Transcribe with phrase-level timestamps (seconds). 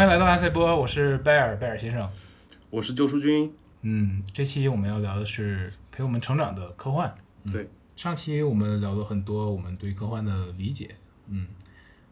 [0.00, 2.10] 欢迎来到阿塞波，我是贝尔贝尔先生。
[2.70, 3.52] 我是救赎君。
[3.82, 7.14] 嗯，这期我们要聊的是陪我们成长的科幻。
[7.42, 11.46] 嗯对，上期我们聊了很多我们对科幻的理解，嗯，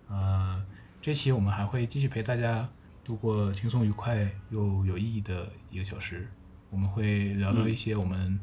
[0.07, 0.63] 呃，
[1.01, 2.69] 这期我们还会继续陪大家
[3.03, 6.29] 度过轻松愉快又有意义的一个小时。
[6.69, 8.39] 我们会聊到一些我们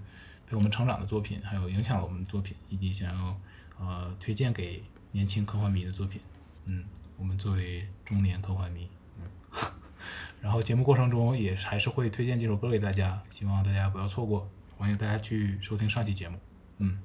[0.47, 3.39] 陪我们成长的作品，还有影响了我们的作品，以及想要
[3.79, 4.81] 呃推荐给
[5.11, 6.19] 年轻科幻迷的作品。
[6.65, 6.83] 嗯，
[7.15, 9.04] 我们作为中年科幻迷，嗯，
[10.41, 14.47] 然后节目过程中也还是会推荐几首歌给大家，希望大家不要错过。
[14.77, 16.37] 欢迎大家去收听上期节目。
[16.79, 16.99] 嗯，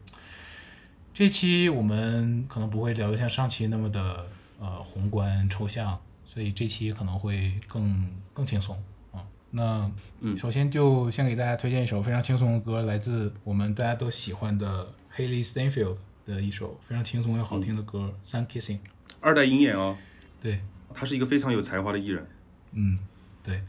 [1.15, 4.27] 这期我们可能不会聊得像上期那么的
[4.59, 8.77] 呃宏观抽象，所以这期可能会更更轻松
[9.13, 9.25] 啊。
[9.51, 18.79] 那嗯首先就先给大家推荐一首非常轻松的歌，来自我们大家都喜欢的 Haley Steinfeld 的一首非常轻松又好听的歌《Sun Kissing》。
[19.21, 19.97] 二代鹰眼哦，
[20.41, 20.61] 对，
[20.93, 22.27] 他是一个非常有才华的艺人。
[22.73, 22.99] 嗯，
[23.43, 23.61] 对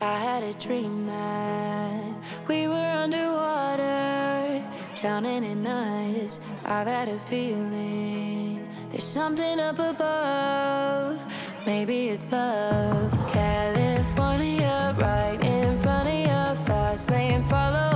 [0.00, 2.14] ，I had a dream that
[2.46, 4.62] we were underwater,
[4.94, 6.40] drowning in us.
[6.64, 11.20] I've had a feeling there's something up above.
[11.66, 13.10] Maybe it's love.
[13.28, 17.87] California, right in front of your fast lane follower.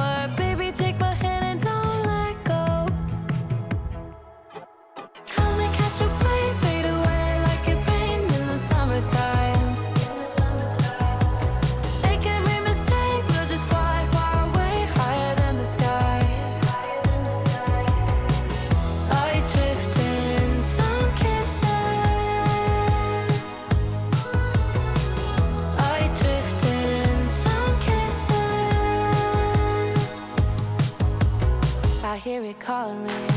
[32.33, 33.32] Hear it calling,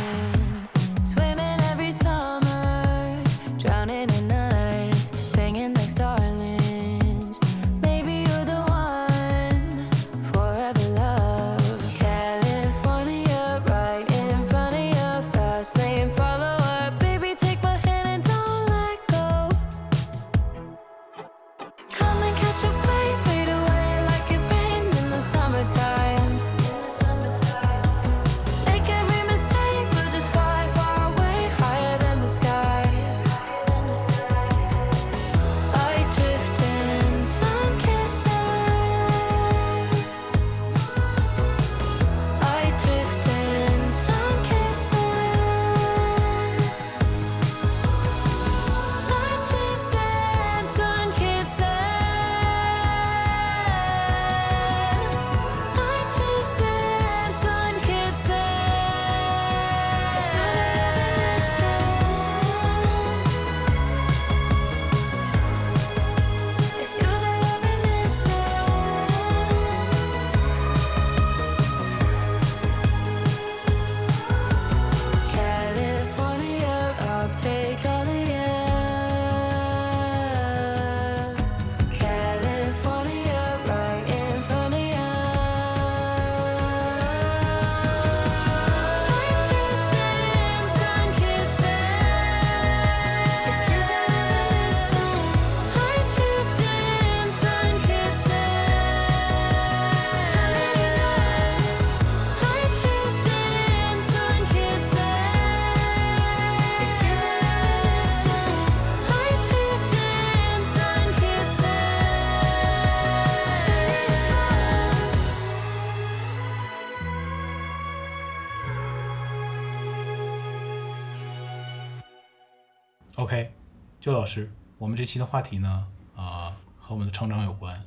[124.05, 127.83] 周老师，我们这期的话题呢，啊、和我们的成长有关。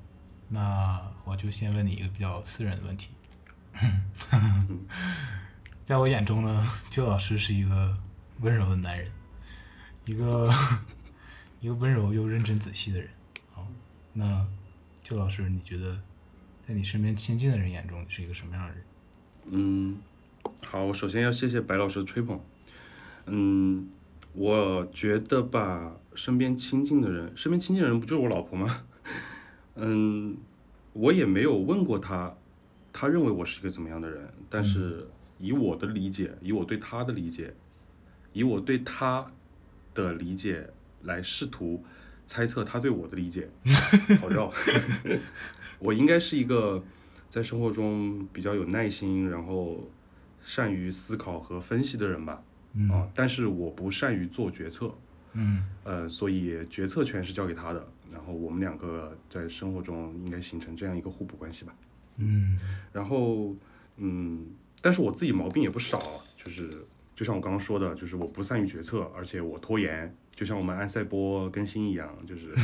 [0.48, 3.10] 那我就先问你一个比较私人的问题。
[5.84, 7.96] 在我眼中呢，邱老师是一个
[8.40, 9.08] 温柔的男人，
[10.06, 10.52] 一个
[11.60, 13.08] 一个温柔又认真仔细的人。
[13.54, 13.62] 啊，
[14.12, 14.44] 那
[15.04, 15.96] 邱老师，你觉得
[16.66, 18.84] 在你身边亲近的人眼中，你是一个什么样的人？
[19.52, 19.98] 嗯，
[20.66, 22.40] 好，我首先要谢谢白老师的吹捧。
[23.26, 23.88] 嗯，
[24.32, 28.82] 我觉得吧，身边亲近的人，身边亲近的人不就是我老婆吗？
[29.76, 30.36] 嗯，
[30.92, 32.34] 我也没有问过她，
[32.92, 35.06] 她认为我是一个怎么样的人，但是
[35.38, 37.54] 以我的理解，以我对她的理解，
[38.32, 39.30] 以我对她
[39.94, 40.68] 的理解
[41.04, 41.84] 来试图
[42.26, 43.48] 猜测她对我的理解，
[44.20, 44.52] 好绕。
[45.78, 46.82] 我应该是一个
[47.28, 49.88] 在生活中比较有耐心，然后
[50.42, 52.42] 善于思考和分析的人吧。
[52.90, 54.92] 啊，但是我不善于做决策，
[55.38, 57.88] 嗯呃，所以决策权是交给他的。
[58.10, 61.74] 然后我们两个在生活中应该形成这样一个互补关系吧。
[62.16, 62.58] 嗯
[62.92, 63.54] 然后，
[63.96, 64.46] 嗯，
[64.80, 66.00] 但是我自己毛病也不少，
[66.36, 66.68] 就是
[67.14, 72.54] 就像我刚刚说的，就是我不善于决策，而且我拖延，就像我们安赛波更新一样，就是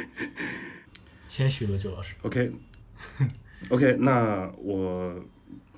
[1.26, 2.14] 谦虚了，周老师。
[2.22, 2.52] OK
[3.70, 5.24] OK，那我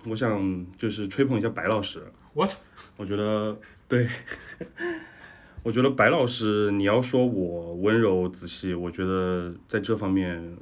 [0.05, 2.05] 我想就是吹捧一下白老师
[2.35, 2.53] ，What？
[2.97, 4.09] 我觉得对，
[5.63, 10.57] 我觉得白老师，你要说我温柔仔细，我觉得在这方面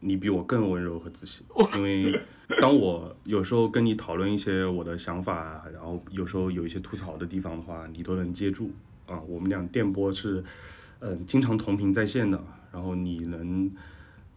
[0.00, 1.42] 你比我更温柔和仔细。
[1.76, 2.20] 因为
[2.60, 8.70] 当我有时候跟你讨论一些我的想法，然后有时候有一些吐槽的地方的话，你都能接住
[9.06, 9.18] 啊。
[9.22, 10.44] 我们俩电波是
[11.00, 12.38] 嗯经常同频在线的，
[12.70, 13.70] 然后你能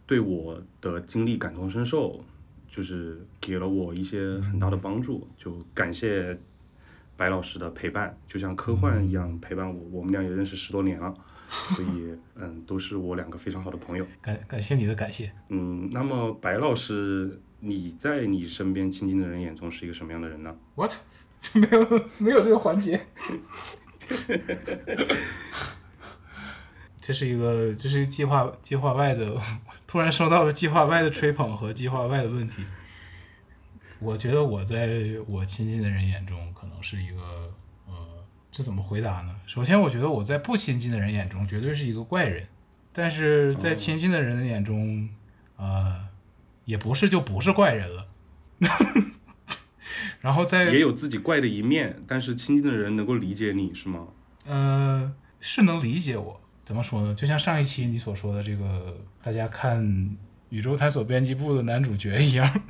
[0.06, 2.24] 对我的经历感同身受，
[2.70, 6.40] 就是给了我一些很大的帮助，就感谢
[7.18, 9.82] 白老师的陪伴，就像科幻一样陪伴我。
[9.92, 11.14] 我们俩也认识十多年了，
[11.76, 14.06] 所以嗯，都是我两个非常好的朋友。
[14.22, 15.32] 感感谢你的感谢。
[15.50, 20.94] 嗯，那么白老师，你在你身边亲近的人眼中是一个什么样的人呢？What？
[21.54, 23.06] 没有没有这个环节。
[27.00, 29.40] 这是一个，这是一计划计划外的，
[29.86, 32.66] 突然收到了计划外的吹捧和计划外的问题。
[34.00, 34.90] 我觉得我在
[35.28, 37.22] 我亲近的人眼中，可能是一个，
[37.88, 37.94] 呃，
[38.52, 39.36] 这怎么回答呢？
[39.48, 42.48] 首先，我觉得我在不亲近的人眼中，绝对是一个怪人，
[42.92, 45.10] 但是在亲近的人的眼中，
[45.58, 46.08] 呃，
[46.66, 48.08] 也不是就不是怪人了。
[50.22, 54.08] 然后在也有自己怪的一面，但是亲近的人能够理解你是吗？
[54.46, 56.42] 呃，是能理解我。
[56.64, 57.14] 怎么说呢？
[57.14, 59.84] 就像上一期你所说的这个，大家看
[60.50, 62.62] 《宇宙探索编辑部》的男主角一样，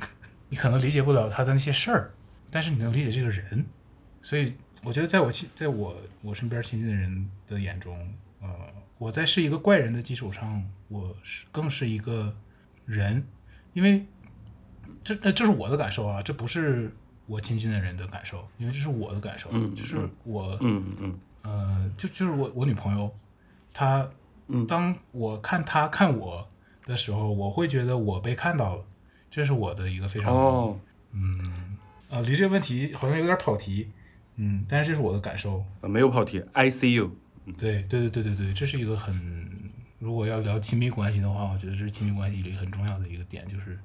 [0.48, 2.14] 你可能理解不了他的那些事儿，
[2.50, 3.64] 但是你能理解这个人。
[4.22, 7.96] 所以我觉得，在我亲，在我我身边亲近的人的眼中，
[8.40, 8.48] 呃，
[8.98, 12.34] 我在是一个怪人的基础上，我是更是一个
[12.84, 13.24] 人，
[13.72, 14.04] 因为
[15.02, 16.92] 这呃这是我的感受啊，这不是
[17.26, 21.18] 我亲近的人的感受，因为这是我的感受，嗯就是我嗯嗯。
[21.42, 23.14] 呃，就就是我我女朋友，
[23.72, 24.08] 她，
[24.48, 24.66] 嗯。
[24.66, 26.48] 当我看她看我
[26.86, 28.84] 的时候，我会觉得我被看到了，
[29.36, 30.80] 这是我的一个非嗯，常，哦，
[31.12, 31.38] 嗯
[32.08, 33.90] 呃，离这个问题好像有点跑题，
[34.36, 37.14] 嗯，但是这是我的感受，呃没有跑题，I see you。
[37.58, 43.78] 对对对对对对，这是一个很，如果要聊亲密关系的话，我觉得这是亲密关系里很重要的一个点，就是，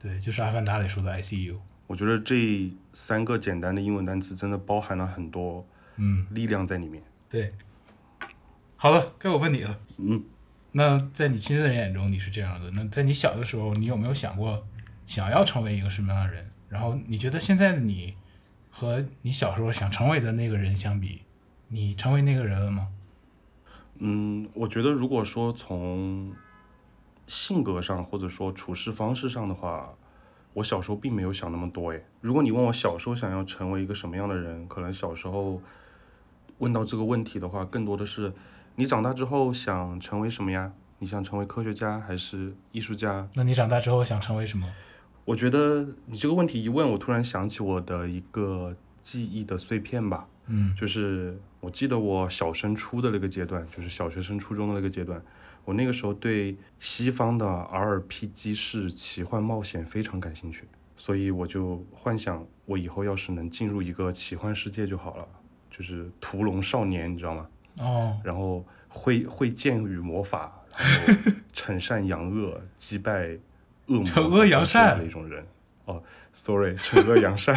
[0.00, 5.66] 对，就是《阿凡达》里说的 I see you 我觉得这三个简单的英文单词真的包含了很多
[5.96, 7.02] 嗯，力量在里面。
[7.28, 7.52] 对，
[8.76, 9.80] 好了，该我问你了。
[9.98, 10.22] 嗯，
[10.70, 12.70] 那在你亲人眼中，你是这样的。
[12.70, 14.64] 那在你小的时候，你有没有想过
[15.06, 16.50] 想要成为一个什么样的人？
[16.68, 18.14] 然后你觉得现在的你
[18.70, 21.22] 和你小时候想成为的那个人相比，
[21.68, 22.88] 你成为那个人了吗？
[23.98, 26.32] 嗯，我觉得如果说从
[27.26, 29.92] 性格上或者说处事方式上的话，
[30.54, 32.04] 我小时候并没有想那么多诶。
[32.20, 35.60] 如果你问我小时候想要成为一个什么样的人，可能小时候
[36.58, 38.32] 问到这个问题的话，更多的是
[38.76, 40.72] 你长大之后想成为什么呀？
[40.98, 43.28] 你想成为科学家还是艺术家？
[43.34, 44.66] 那你长大之后想成为什么？
[45.24, 50.26] 我觉得你这个问题一问，我突然想起我的一个记忆的碎片吧。
[50.46, 55.22] 嗯就是我记得我小升初的那个阶段，就是小学升初中的那个阶段，
[55.64, 60.64] 我那个时候对西方的 RPG 式奇幻冒险非常感兴趣，
[60.96, 65.26] 所以我就幻想我以后要是能进入一个奇幻世界就好了，
[65.70, 67.46] 就是屠龙少年，你知道吗？
[67.78, 73.38] 哦，然后会会剑与魔法，然后 惩善扬恶，击败
[74.04, 75.46] 惩恶扬善的一种人。
[75.84, 77.54] 哦，sorry，惩恶扬善，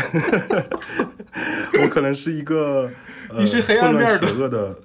[1.81, 2.89] 我可能是一个、
[3.29, 4.17] 呃、你是黑暗面的。
[4.17, 4.79] 混乱邪恶的，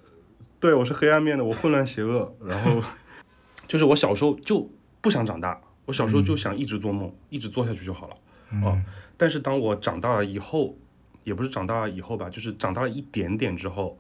[0.61, 2.83] 对我是黑暗面的，我混乱邪恶，然后
[3.67, 8.15] 就是我小时候就不想长大，我小时候就想一直做梦，一直做下去就好了。
[8.63, 8.85] 哦嗯，
[9.17, 10.77] 但是当我长大了以后，
[11.25, 13.99] 也不是长大了以后吧，就是长大了一点点之后，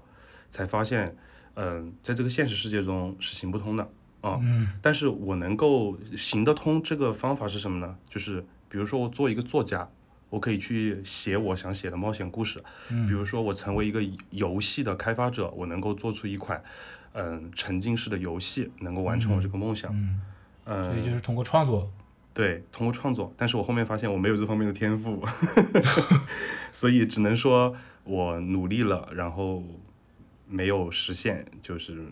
[0.50, 1.16] 才发现，
[1.54, 3.88] 嗯、在这个现实世界中是行不通的
[4.20, 4.38] 啊。
[4.42, 7.96] 嗯但是我能够行得通，这个方法是什么呢？
[8.08, 9.88] 就是比如说我做一个作家，
[10.28, 12.62] 我可以去写我想写的冒险故事。
[12.90, 14.00] 嗯比如说我成为一个
[14.30, 16.62] 游戏的开发者，我能够做出一款
[17.14, 19.92] 嗯沉浸式的游戏，能够完成我这个梦想。
[19.94, 20.20] 嗯，
[20.66, 21.90] 嗯，所以就是通过创作，
[22.32, 25.24] 对，通过创作，但是我后面发现我没有这方面的天赋
[26.70, 27.74] 所以只能说
[28.04, 29.64] 我努力了，然后
[30.46, 32.04] 没有实现，就是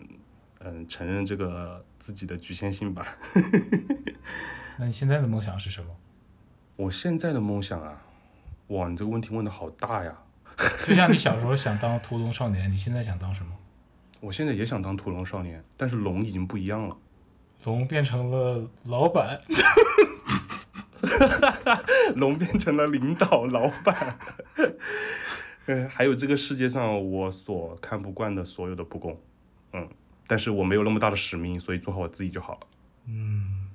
[0.59, 3.17] 嗯，承认这个自己的局限性吧。
[4.79, 5.89] 那你现在的梦想是什么？
[6.75, 8.01] 我现在的梦想啊，
[8.67, 10.17] 哇，你这个问题问的好大呀！
[10.87, 13.51] 就像你小时候想当屠龙少年，你现在想当什么？
[14.21, 16.97] 我现在也想当屠龙少年，但是龙已经不一样了。
[17.65, 19.41] 龙变成了老板，
[22.15, 24.17] 龙变成了领导老板。
[25.65, 29.19] 嗯，还有这个世界上我所看不惯的所有的不公，
[29.73, 29.87] 嗯，
[30.29, 32.59] 但是我没有那么大的使命，所以做好我自己就好了。
[33.07, 33.67] 嗯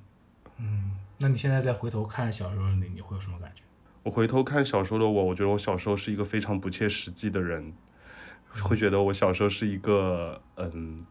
[0.58, 3.62] 嗯那你现在再回头看小时候的你，你会有什么感觉？
[4.04, 7.72] 我回头看小时候的我，我觉得我小时候是一个非常不切实际的人，
[8.62, 11.04] 会觉得我小时候是一个嗯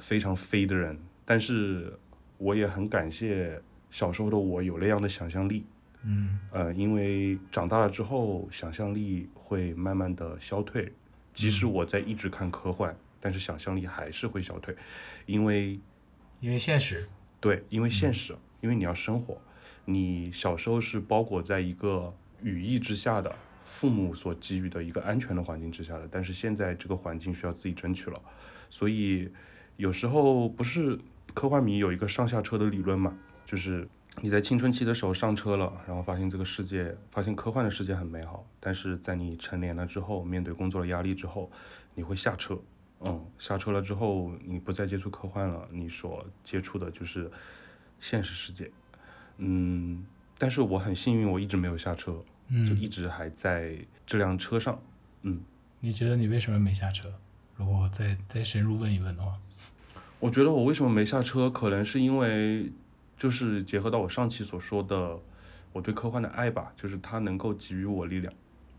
[0.00, 1.96] 非常飞的人，但是
[2.38, 5.64] 我也很感谢小时候的我有那样的想象力，
[6.02, 10.92] 嗯呃，因为长大了之后想象力会慢慢的消退，
[11.32, 14.74] 即使我在一直看科幻，但是想象力还是会消退，
[15.26, 15.78] 因为
[16.40, 17.06] 因为现实，
[17.38, 19.40] 对，因为现实，因为你要生活，
[19.84, 23.34] 你小时候是包裹在一个羽翼之下的，
[23.66, 28.20] 父母所给予的一个安全的环境之下的，但是现在这个环境需要自己争取了，
[28.70, 29.30] 所以
[29.76, 30.98] 有时候不是
[31.34, 33.86] 科幻迷有一个上下车的理论嘛，就是
[34.22, 41.50] 你在青春期的时候上车了，然后发现这个世界，发现科幻的世界很美好，但是在你成年了之后，面对工作的压力之后，
[41.94, 42.58] 你会下车。
[43.06, 47.30] 嗯，下车了之后，你不再接触科幻了，你所接触的就是
[47.98, 48.70] 现实世界。
[49.38, 50.04] 嗯，
[50.38, 53.74] 但是我很幸运，我一直没有下车，就嗯，一直还在
[54.06, 54.78] 这辆车上。
[55.22, 55.40] 嗯，
[55.80, 57.12] 你觉得你为什么没下车？
[57.56, 59.32] 如果我再再深入问一问的话，
[60.18, 62.70] 我觉得我为什么没下车，可能是因为
[63.16, 65.18] 就是结合到我上期所说的
[65.72, 68.30] 我对科幻的爱吧，就是它能够给予我力量。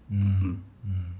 [0.10, 1.16] 嗯嗯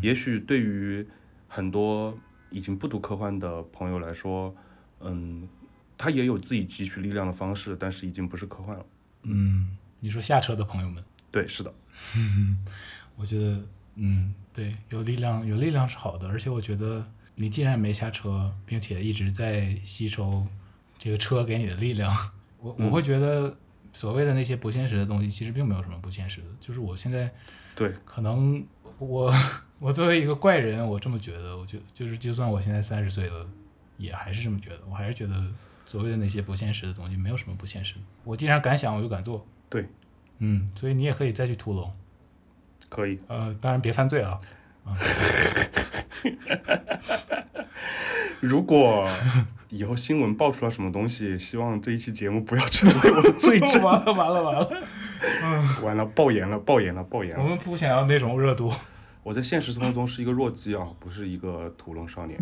[0.00, 1.06] 也许对于
[1.48, 2.16] 很多
[2.50, 4.54] 已经不读科幻的朋友来说，
[5.00, 5.48] 嗯，
[5.96, 8.86] 他也有自己汲取力量的方式，但是已经不是科幻了。
[9.22, 11.72] 嗯，你说下车的朋友们，对，是的，
[13.16, 13.60] 我觉得，
[13.96, 20.46] 嗯，对，有力量，有力量是好的，而且我觉得你既然没下车，并且一直在吸收
[20.98, 22.12] 这个车给你的力量，
[22.58, 23.56] 我我会觉得
[23.92, 27.30] 所谓的那些不现实的东西，其实并没有什么不现实的，就是我现在
[27.74, 28.64] 对，可能
[28.98, 29.32] 我
[29.80, 33.46] 我作为一个怪人，我这么觉得，我就就是就算我现在三十岁了，
[33.96, 35.40] 也还是这么觉得，我还是觉得
[35.86, 37.94] 所谓的那些不现实的东西没有什么不现实，
[38.24, 39.86] 我既然敢想，我就敢做，对，
[40.38, 41.92] 嗯，所以你也可以再去屠龙，
[42.88, 43.20] 可以。
[43.28, 44.36] 呃，当然别犯罪啊。
[48.40, 49.08] 如果
[49.68, 53.82] 以后新闻爆出了什么东西，希望这一期节目不要成为我的罪证。
[53.82, 54.70] 完了完了完了，
[55.42, 57.42] 嗯完了，爆言了，爆言了，爆言了！
[57.42, 58.72] 我们不想要那种热度。
[59.28, 62.40] 我在现实生活中是一个弱鸡啊，不是一个屠龙少年，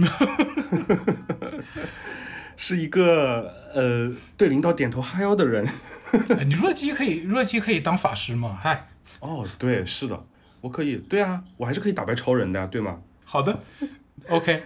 [2.57, 5.66] 是一个呃对领导点头哈腰的人。
[6.38, 8.57] 哎你弱鸡可以弱鸡可以当法师吗？
[8.62, 8.88] 嗨，
[9.19, 10.25] 哦，对，是的，
[10.61, 13.02] 我可以，对啊，我还是可以打败超人的，对吗？
[13.25, 13.59] 好的
[14.28, 14.62] ，OK。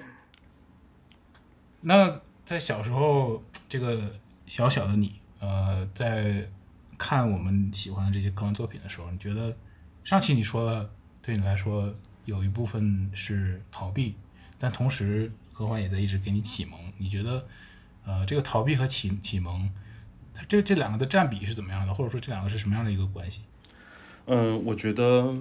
[1.80, 3.98] 那在小时候，这个
[4.44, 6.46] 小小的你，呃，在
[6.98, 9.56] 看我们喜欢的这些科幻作品的时候，你觉得
[10.04, 10.90] 上期你说了，
[11.22, 11.90] 对你来说
[12.30, 14.14] 有一部分是逃避，
[14.56, 16.78] 但同时何欢也在一直给你启蒙。
[16.96, 17.44] 你觉得，
[18.06, 19.68] 呃，这个逃避和启启蒙，
[20.32, 21.92] 它这这两个的占比是怎么样的？
[21.92, 23.40] 或者说这两个是什么样的一个关系？
[24.26, 25.34] 嗯，我觉得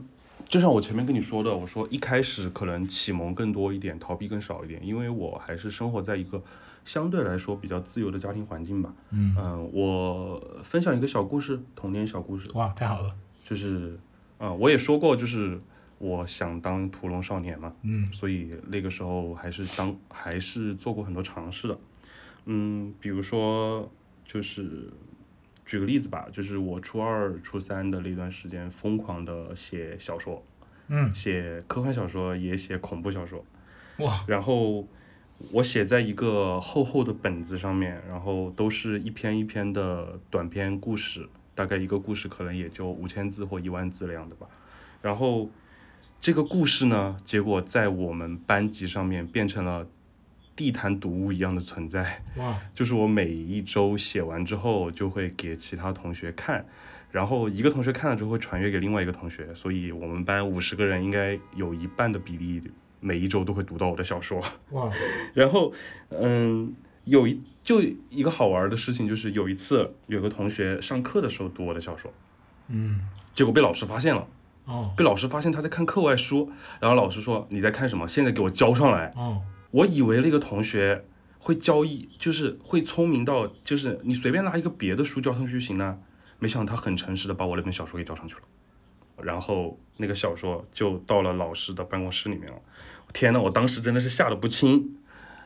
[0.47, 6.41] 就像我前面跟你说的，我说一开始可能启蒙更多一点，逃避更少一点，因为我还是生活在一个
[6.85, 8.91] 相对来说比较自由的家庭环境吧。
[9.11, 13.15] 嗯，嗯，我分享一个小故事，童年小故事，哇，太好了，
[13.45, 13.99] 就是
[14.39, 15.59] 啊、我也说过，就是
[15.99, 18.11] 我想当屠龙少年嘛，嗯。
[18.11, 21.77] 所以那个时候还是当还是做过很多尝试的，
[22.45, 23.91] 嗯，比如说
[24.25, 24.91] 就是
[25.65, 30.43] 举个例子吧，就是我初二、初三的那段时间，疯狂的写小说，
[30.87, 33.45] 嗯，写科幻小说，也写恐怖小说，
[33.99, 34.87] 哇，然后
[35.53, 44.47] 我写在一个厚厚的本子上面，然后都是一篇一篇的短篇故事，大概一个故事可能也就五千字或一万字那样的吧。
[45.01, 45.49] 然后
[46.21, 49.87] 这个故事呢，结果在我们班级上面变成了
[50.53, 52.21] 地毯读物一样的存在。
[52.35, 56.65] 哇， 就是我每一周写完之后，就会给其他同学看，
[57.09, 62.61] 然后一个同学看了之后会传阅给另外一个同学，所以我们班五十个人应该有一半的比例，
[62.99, 64.43] 每一周都会读到我的小说。
[64.71, 64.91] 哇，
[65.33, 65.71] 然后，
[66.09, 72.13] 嗯，有一就一个好玩的事情，就是有一次有个同学上课的时候读我的小说，
[72.67, 72.99] 嗯，
[73.33, 74.27] 结果被老师发现了，
[74.69, 78.07] 哦，被老师发现他在看课外书，然后老师说你在看什么？
[78.07, 79.11] 现在给我交上来。
[79.15, 81.03] 哦，我以为那个同学
[81.39, 85.97] 会交易，就是会聪明到，就是你随便拿一个别的书交上去就行了。
[86.37, 88.41] 没想到他很诚实的把我那本小说给交上去了，
[89.23, 92.59] 然后那个小说就到了老师的办公室里面了。
[93.11, 94.95] 天呐，我当时真的是吓得不轻。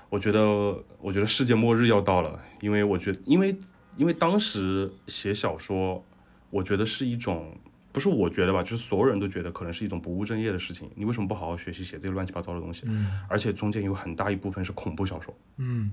[0.10, 3.58] 我觉得我觉得世界末日要到了，因为我觉得因为
[3.96, 6.03] 因为当时写小说，
[6.50, 7.56] 我觉得是一种。
[7.94, 10.90] 不是我觉得吧，就是所有人都觉得可能是一种不务正业的事情。
[10.96, 12.84] 你为什么不好好学习写这些乱七八糟的东西？
[12.88, 15.34] 嗯而且中间有很大一部分是恐怖小说。
[15.58, 15.92] 嗯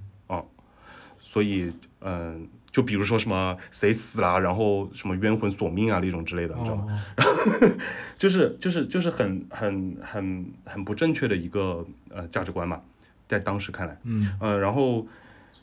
[1.23, 7.04] 所以，嗯，就比如说什么谁死啦，然后什么冤魂索命啊那种之类的，你知道吗？
[7.19, 7.71] 哦
[8.16, 12.80] 就是就是就是很很很很不正确的一个呃价值观嘛，
[13.28, 15.07] 在当时看来，嗯呃，然后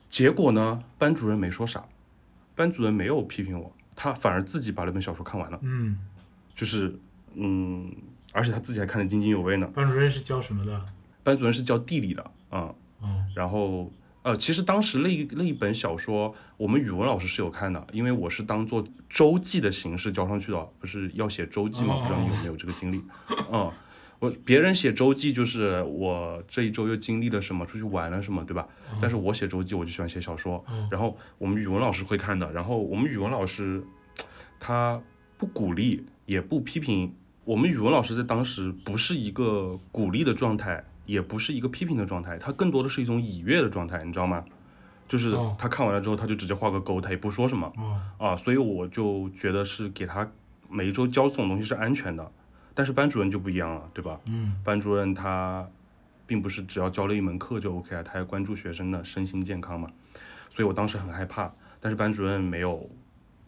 [0.09, 1.83] 结果呢，班主任没说啥，
[2.55, 5.97] 班主任没有批评我，他反而自己把那本小说看完了，嗯，
[6.57, 6.93] 就是
[7.35, 7.89] 嗯，
[8.33, 9.67] 而且他自己还看得津津有味呢。
[9.67, 10.85] 班主任是教什么的？
[11.23, 13.89] 班主任是教地理的，啊、哦然后
[14.23, 21.93] 呃，其实当时那一那一本小说，我们语文老师是有看的，因为我是当做周记的形式交上去的，不是要写周记吗？
[21.95, 23.01] 哦不知道你有没有这个经历？
[23.51, 23.71] 嗯，
[24.19, 28.67] 我别人写周记就是我这一周又经历了什么，出去玩了什么，对吧？
[28.99, 30.55] 但是我写周记，我就喜欢写小说。
[30.67, 33.81] 哦然后我们语文老师会看的，然后我们语文老师
[34.59, 34.99] 他
[35.37, 37.15] 不鼓励也不批评，
[37.45, 44.45] 我们语文老师在当时不是一个鼓励的状态，也不是一个批评的状态，他更多的是一种以悦的状态，你知道吗？
[45.07, 50.29] 就是哦他看完了之后，他就直接画个勾，他也不说什么哦啊，所以我就觉得是给他
[50.69, 52.29] 每一周教这种东西是安全的，
[52.73, 54.19] 但是班主任就不一样了，对吧？
[54.25, 55.65] 嗯班主任他
[56.25, 59.89] 并不是只要教了一门课就 OK 啊，他还关注学生的身心健康嘛，
[60.49, 62.89] 所以我当时很害怕，但是班主任没有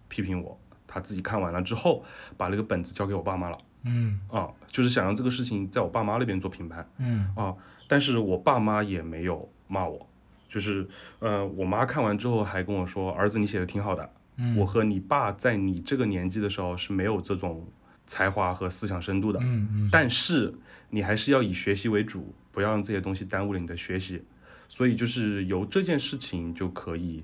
[0.07, 0.57] 批评我，
[0.91, 2.03] 他自己看完了之后，
[2.35, 3.57] 把那个本子交给我爸妈了。
[3.83, 4.19] 嗯。
[4.27, 7.31] 啊，就是想让这个事情在我爸妈那边做评判嗯。
[7.35, 7.55] 啊，
[7.87, 10.09] 但是我爸妈也没有骂我，
[10.49, 10.87] 就是
[11.19, 17.65] 呃，我妈看完之后还跟我说，儿子你写的挺好的，嗯，我和你爸在你这个年纪的时候是没有这种
[18.07, 19.89] 才华和思想深度的，嗯嗯。
[19.91, 20.53] 但是
[20.89, 24.23] 你还是要以学习为主，不要让这些东西耽误了你的学习。
[24.67, 27.23] 所以就是由这件事情就可以，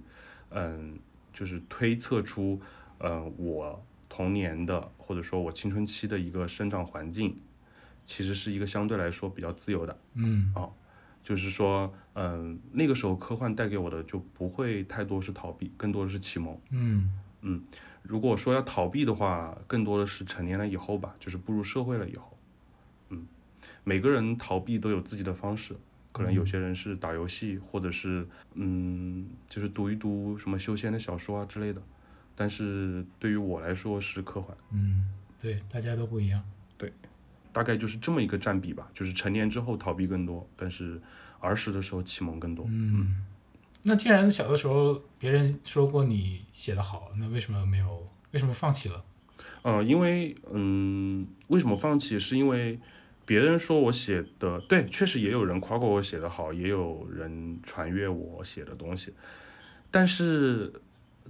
[0.49, 0.97] 嗯，
[1.31, 2.59] 就是推测出，
[3.05, 7.39] 呃，我童年的或者说我青春期的一个生长环境，
[8.07, 9.95] 其实是一个相对来说比较自由的。
[10.15, 10.51] 嗯
[11.23, 16.59] 就是说，嗯，那个时候科幻带给我的就不会太多是逃避，更多的是启蒙。
[17.41, 17.63] 嗯
[18.01, 22.37] 如果说要逃避的话，更多的是成年了以后吧，就是步入社会了以后，
[23.09, 23.27] 嗯，
[23.83, 25.75] 每个人逃避都有自己的方式，
[26.11, 31.81] 可能有些人是打游戏，或者是嗯，就是读一读什么修仙的小说啊之类的，
[32.35, 35.07] 但是对于我来说是科幻，嗯，
[35.41, 36.43] 对，大家都不一样。
[36.77, 36.91] 对
[37.53, 40.99] 大概就是这么一个占比吧，就是成年之后逃避更多，但是
[41.39, 42.65] 儿时的时候启蒙更多。
[42.67, 43.23] 嗯，
[43.83, 48.05] 那既然小的时候别人说过你写的好，那为什么没有？
[48.31, 49.03] 为什么放弃了？
[49.63, 52.19] 嗯，因为嗯，为什么放弃？
[52.19, 52.77] 是因为
[53.25, 59.13] 别人说我写的对，确实也有人夸过我写的好，也有人传阅我写的东西，
[59.89, 60.73] 但是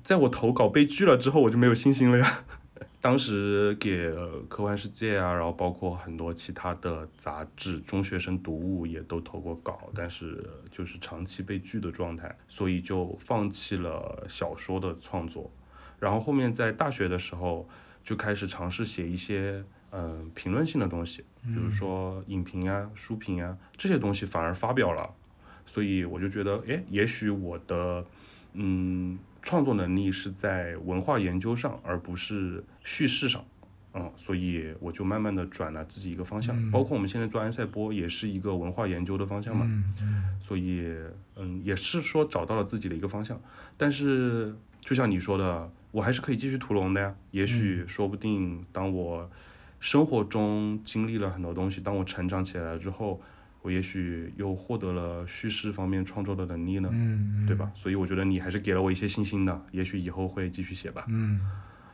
[0.06, 2.44] 在我投稿被拒了之后，我就没有信心了呀。
[3.02, 15.52] 当时给呃科幻世界啊，然后包括很多其他的杂志、中学生读物也都投过稿，但是就是长期被拒的状态，所以就放弃了小说的创作。
[16.00, 17.68] 然后后面在大学的时候
[18.04, 25.10] 就开始尝试写一些嗯、呃评论性的东西，比如说影评啊、书评啊这些东西反而发表了，
[25.66, 28.06] 所以我就觉得，哎，也许我的
[28.54, 33.46] 嗯创作能力是在文化研究上，而不是叙事上。
[33.94, 39.66] 嗯，所以我就慢慢的转了自己一个方向，嗯包括我们现在做安塞波也是一个文化研究的方向嘛。
[39.70, 40.86] 嗯嗯所以
[41.38, 43.40] 嗯，也是说找到了自己的一个方向。
[43.78, 47.16] 但是就像你说的，我还是可以继续屠龙的呀。
[47.32, 49.30] 也许说不定，当我
[49.80, 53.22] 生活中经历了很多东西，当我成长起来了之后，
[53.66, 57.72] 我也许又获得了叙事方面创作的能力呢，嗯，对吧？
[57.74, 59.66] 所以我觉得你还是给了我一些信心的。
[59.72, 61.04] 也许以后会继续写吧。
[61.08, 61.42] 嗯，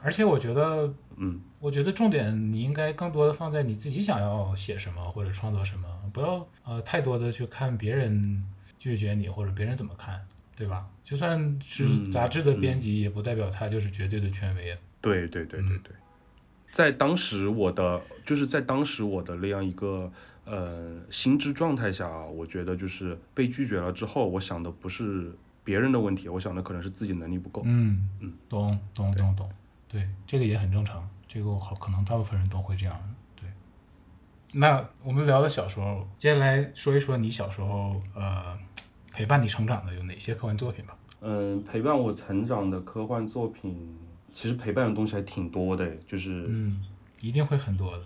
[0.01, 8.43] 而且我觉得，嗯，我觉得重点你应该更多的放在你自己想要写什么或者创作什么，不要呃太多的去看别人
[8.77, 10.19] 拒绝你或者别人怎么看，
[10.57, 10.85] 对吧？
[11.05, 14.77] 就算是嗯杂志的编辑，也不代表他就是绝对的权威。
[14.99, 15.93] 对对对对嗯对，
[16.71, 20.11] 在当时我的就是在当时我的那样一个
[20.45, 27.61] 呃心智状态下啊，我觉得就是被拒绝了之后，我想的不是别人的问题，我想的可能是自己能力不够。
[27.65, 29.49] 嗯嗯，懂懂懂懂，
[29.87, 32.97] 对，这个也很正常，这个我好可能大部分人都会这样。
[33.35, 33.49] 对，
[34.53, 38.57] 那我们聊了小时候，接下来说一说你小时候呃
[39.11, 40.97] 陪伴你成长的有哪些科幻作品吧。
[41.19, 43.95] 嗯，陪伴我成长的科幻作品，
[44.33, 46.81] 其实陪伴的东西还挺多的，就是、嗯，
[47.19, 48.03] 一定会很多的。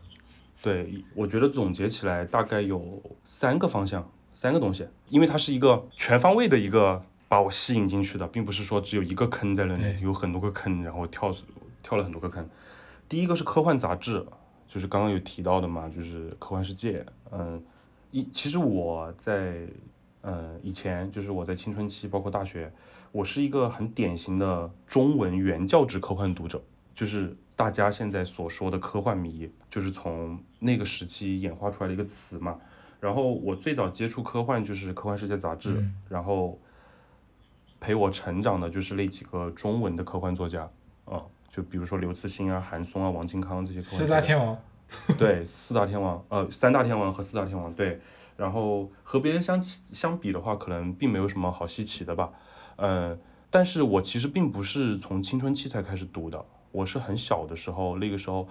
[0.62, 11.36] 对，我觉得总结起来大概有三个方向，三个东西，因为它是一个全方位的一个把我吸引进去的，并不是说只有一个坑在那里，有很多个坑，然后跳
[11.84, 12.48] 跳了很多个坑。
[13.08, 14.26] 第一个是科幻杂志，
[14.68, 17.06] 就是刚刚有提到的嘛，就是科幻世界。
[17.32, 17.64] 嗯，
[18.10, 19.68] 一其实我在
[20.24, 22.74] 嗯以前就是我在青春期，包括大学，
[23.16, 26.62] 我是一个很典型的中文原教旨科幻读者，
[26.94, 32.60] 就是大家现在所说的科幻迷，就是从那个时期演化出来的一个词嘛。
[33.00, 36.60] 然后我最早接触科幻就是《科幻世界》杂志，嗯然后
[37.80, 40.70] 陪我成长的就是那几个中文的科幻作家
[41.06, 44.08] 啊、就比如说刘慈欣啊、韩松啊、王靖康这些科幻四。
[44.08, 44.58] 大天王，
[45.18, 48.02] 对，四大天王，呃，三大天王和四大天王，对。
[48.36, 52.34] 然后和别人相起相比的话，可能并没有什么好稀奇的吧，
[52.78, 53.18] 呃，
[53.50, 58.48] 但是我其实并不是从青春期才开始读的，我是很小的时候，那个时候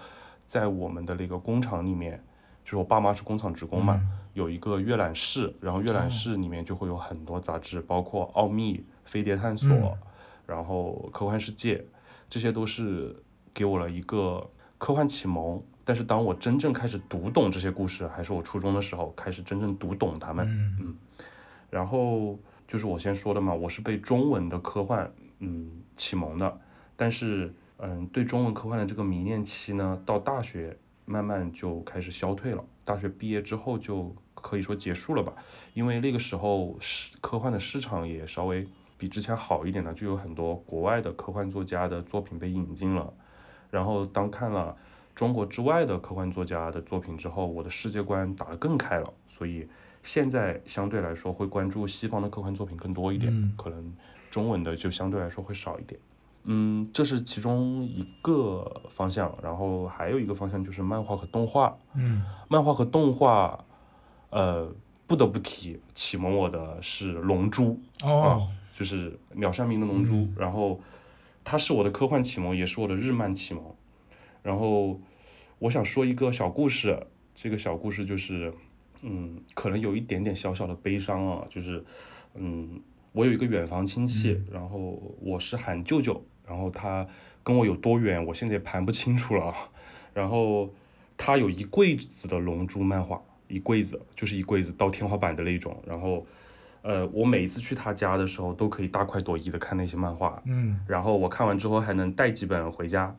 [0.47, 2.23] 在我们的那个工厂里面，
[2.65, 9.99] 就是我爸妈是工厂职工嘛，嗯有一个阅览室，然后阅览哦室里面就会有很多杂志，包括《奥秘》《飞碟探索》嗯
[10.47, 11.77] 然后《科幻世界》，
[12.29, 13.15] 这些都是
[13.55, 15.63] 给我了一个科幻启蒙。
[15.85, 20.47] 但是当我真正开始读懂这些故事，还是我初中的时候开始真正读懂他们。
[20.81, 20.97] 嗯
[21.71, 22.39] 然后
[22.75, 25.09] 就是我先说的嘛，我是被中文的科幻
[25.39, 26.61] 嗯启蒙的，
[26.97, 32.65] 但是嗯对中文科幻的这个迷恋期呢，到大学慢慢就开始消退了。
[32.85, 35.33] 大学毕业之后就可以说结束了吧，
[35.73, 38.67] 因为那个时候市科幻的市场也稍微
[38.99, 43.15] 比之前好一点了，就有很多国外的科幻作家的作品被引进了。
[43.71, 44.77] 然后当看了
[45.15, 49.69] 中国之外的科幻作家的作品之后，我的世界观打得更开了，所以
[50.05, 53.93] 现在相对来说会关注西方的科幻作品更多一点，嗯可能
[54.31, 55.99] 中文的就相对来说会少一点。
[56.45, 61.77] 嗯，这是其中一个方向，然后还有一个方向就是漫画和动画。
[61.95, 63.65] 嗯漫画和动画，
[64.29, 64.71] 呃，
[65.07, 68.47] 不得不提启蒙我的是《龙珠》，哦，
[68.79, 70.79] 就是鸟山明的《龙珠》嗯然后
[71.43, 73.65] 它是我的科幻启蒙，也是我的日漫启蒙。
[74.43, 75.01] 然后
[75.59, 78.53] 我想说一个小故事，这个小故事就是，
[79.07, 81.85] 嗯，可能有一点点小小的悲伤啊，就是，
[82.35, 82.81] 嗯，
[83.13, 87.07] 我有一个远房亲戚，然后我是喊舅舅，然后他
[87.43, 89.55] 跟我有多远，我现在也盘不清楚了啊。
[90.15, 90.73] 然后
[91.19, 95.77] 他有一柜子的龙珠漫画，一柜子就是一柜子到天花板的那种。
[95.87, 96.27] 然后，
[96.83, 100.43] 呃，我每一次去他家的时候，都可以大快朵颐的看那些漫画。
[100.47, 103.15] 嗯然后我看完之后还能带几本回家，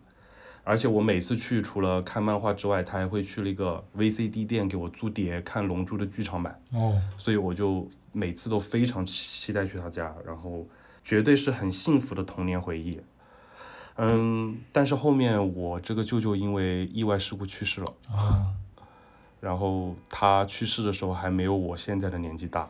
[0.66, 10.68] 而且我每次去除了看漫画之外，他还会去那个 VCD 店给我租碟看《龙珠》的剧场版，哦，所以我就每次都非常期待去他家，然后
[11.04, 13.00] 绝对是很幸福的童年回忆。
[13.98, 18.52] 嗯，但是后面我这个舅舅因为意外事故去世了，啊，
[19.40, 22.68] 然后他去世的时候还没有我现在的年纪大，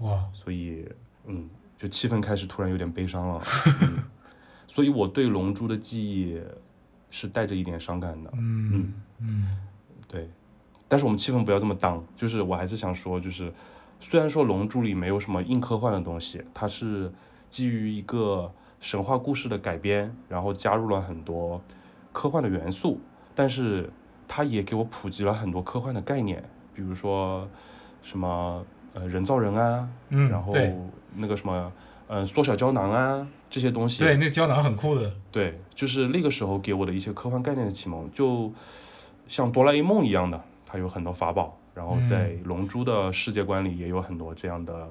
[0.00, 0.86] 哇，所以
[1.26, 3.42] 嗯，就气氛开始突然有点悲伤了。
[3.82, 4.04] 嗯、
[4.68, 6.38] 所以我对《龙珠》的记忆
[7.12, 8.30] 是带着一点伤感的。
[8.32, 9.58] 嗯嗯
[10.08, 10.28] 对，
[10.88, 13.52] 但是我们气氛不要这么当，就是我还是想说，就是
[14.00, 17.12] 虽然说《龙珠》里没有什么硬科幻的东西，它是
[17.48, 21.62] 基于一个神话故事的改编，然后加入了很多
[22.12, 22.98] 科幻的元素，
[23.34, 23.90] 但是
[24.26, 26.42] 它也给我普及了很多科幻的概念，
[26.74, 27.46] 比如说
[28.02, 30.54] 什么呃人造人啊，嗯，然后
[31.14, 31.72] 那个什么
[32.14, 38.52] 嗯缩小胶囊啊这些东西，对，那个胶囊很酷的，对，就是那个时候给我的一些科幻概念的启蒙，就
[39.26, 44.90] 像哆啦 A 梦一样的，它有很多法宝，然后在嗯龙珠的世界观里也有很多这样的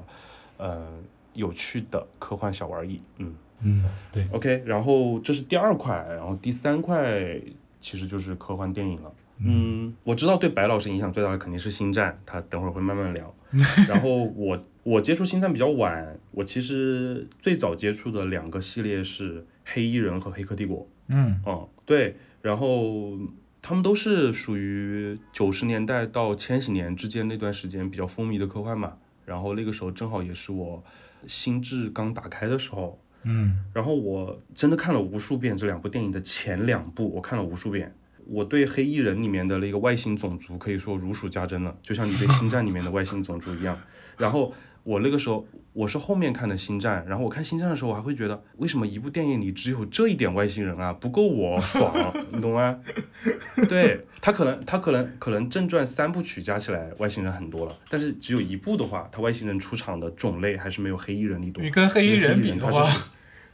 [0.57, 0.87] 呃
[1.33, 2.99] 有趣的科幻小玩意。
[3.17, 7.39] 嗯嗯，对，，OK，然后这是第二块，然后第三块
[7.79, 9.11] 其实就是科幻电影了。
[9.43, 13.31] 嗯，我知道对白老师影响最大的肯定是《星战》，他等会儿会慢慢聊。
[13.87, 20.79] 然后我我接触《星战》比较晚，我其实最早接触的两个系列是《黑衣人》和《黑客帝国》。
[21.07, 23.17] 嗯嗯，对，然后
[23.61, 28.93] 他们都是属于九十年代到千禧年之间那段时间比较风靡的科幻嘛。
[29.25, 30.83] 然后那个时候正好也是我
[31.27, 37.93] 心智刚打开的时候，嗯然后我真的看了无数遍这两部电影的前两部，我看了无数遍。
[38.25, 43.77] 我对黑衣人里面的那个外星种族可以说如数家珍了，就像你对星战里面的外星种族一样。
[44.17, 51.93] 然后我那个时候我是后面看的星战，然后我看星战的时候，我还会觉得为什么一部电影里只有这一点外星人啊，不够我爽，
[52.31, 52.79] 你懂吗？
[53.69, 61.63] 对他可能他可能可能正传三部曲加起来外星人很多了，但是只有一部的话，他外星人出场的种类还是没有黑衣人里多。
[61.63, 62.89] 你跟黑衣人比的话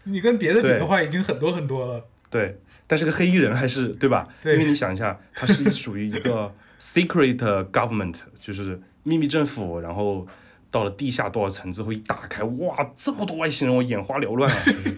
[0.04, 2.06] 你跟别的比的话，已经很多很多了。
[2.30, 4.28] 对，但是个黑衣人还是对吧？
[4.42, 7.38] 对因为你想一下，他是属于一个 secret
[7.72, 10.28] government，就是秘密政府，然后
[10.70, 14.64] 到了地下多少层之后一打开，哇，这么多外星人，我眼花缭乱啊！
[14.66, 14.98] 就是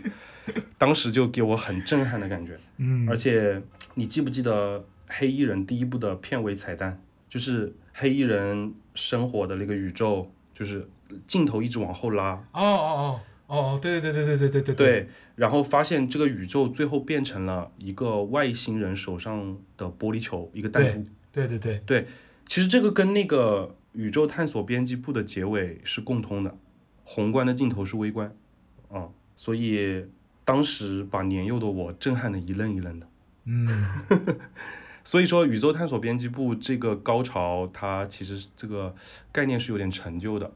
[0.77, 2.57] 当时就给我很震撼的感觉。
[2.77, 3.61] 嗯而且
[3.95, 7.01] 你记不记得《黑衣人》第一部的片尾彩蛋？
[7.29, 10.89] 就是黑衣人生活的那个宇宙，就是
[11.27, 21.09] 镜头一直往后拉，哦哦哦哦哦，对对对对对对对对，然后发现这个宇宙最后变成了一个外星人手上的玻璃球，一个弹珠。
[21.31, 22.07] 对对对对，
[22.47, 26.57] 其实这个跟那个宇宙探索编辑部的结尾是共通的，
[27.03, 28.33] 宏观的镜头是微观，
[28.89, 30.05] 啊、所以
[30.45, 33.07] 当时把年幼的我震撼的一愣一愣的。
[33.43, 33.67] 嗯。
[35.03, 38.95] 所以说，宇宙探索编辑部这个高潮，它其实这个
[39.33, 40.49] 概念是有点陈旧的，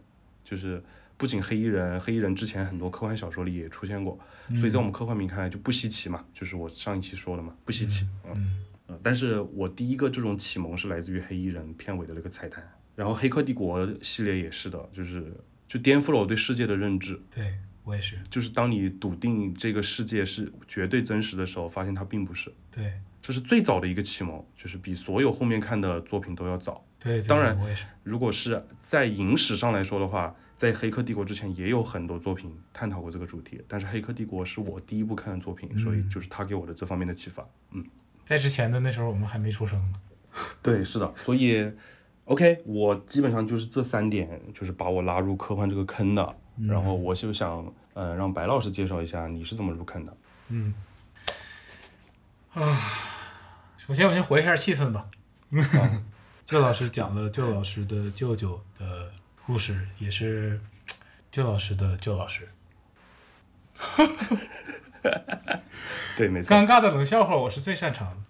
[0.46, 0.82] 就是
[1.18, 4.18] 不仅黑衣人，黑衣人之前很多科幻小说里也出现过，
[4.60, 8.60] 所以在我们科幻迷看来就不稀奇嘛，就是我上一期说的嘛，不稀奇，嗯。
[9.02, 12.64] 但是我第一个这种启蒙是来自于黑衣人片尾的那个彩蛋，
[12.96, 15.34] 然后黑客帝国系列也是的，就是
[15.68, 26.86] 就颠覆了我对世界的认知，对我也是，就是当你笃定这个世界是绝对真实的时候，发现它并不是，对这是最早的一个启蒙，就是比所有后面看的作品都要早。
[27.00, 37.86] 对，对当然我也是，如果是在影史上来说的话，在黑客帝国之前也有很多作品探讨过这个主题，但是黑客帝国是我第一部看的作品，所以嗯就是他给我的这方面的启发，嗯。
[38.24, 39.94] 在之前的那时候我们还没出生呢。
[40.62, 41.70] 对，是的，所以
[42.26, 46.36] ，OK，我基本上就是这三点，就是把我拉入科幻这个坑的。
[46.68, 50.16] 然后我就想，呃，让白老师介绍一下你是怎么入坑的。
[50.50, 50.74] 嗯，
[52.54, 52.62] 啊，
[53.78, 55.08] 首先我先活一下气氛吧。
[56.46, 59.12] 舅老师讲了舅老师的舅舅的
[59.48, 60.62] 故事，也是
[61.32, 62.48] 舅老师的舅老师。
[66.16, 66.56] 对，没错。
[66.56, 68.22] 尴尬的冷笑话我是最擅长的。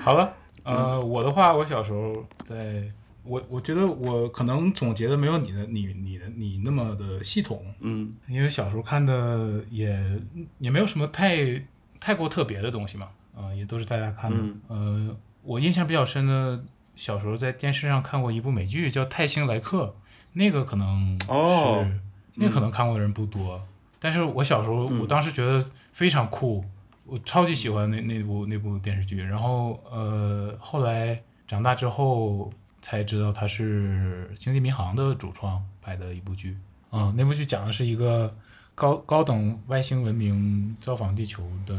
[0.00, 2.84] 好了，呃，我的话，我小时候在，
[3.22, 8.12] 我我觉得我可能总结的没有你的你你的你那么的系统，嗯。
[8.28, 10.20] 因为小时候看的也
[10.58, 11.62] 也没有什么太
[11.98, 14.36] 太过特别的东西嘛，啊、也都是大家看的。
[14.38, 14.60] 嗯。
[14.68, 16.62] 呃，我印象比较深的，
[16.96, 19.86] 小时候在电视上看过一部美剧叫《泰星来客》，
[20.34, 21.86] 那个可能是、哦
[22.34, 23.60] 那个可能看过的人不多，
[23.98, 25.00] 但是我小时候、嗯。
[25.00, 26.64] 我当时觉得非常酷，
[27.10, 29.20] 我超级喜欢那那部那部电视剧。
[29.20, 36.56] 然后呃，后来长大之后才知道它是《星际迷航》的主创拍的一部剧。
[36.90, 38.34] 啊、那部剧讲的是一个
[38.74, 41.74] 高高等外星文明造访地球的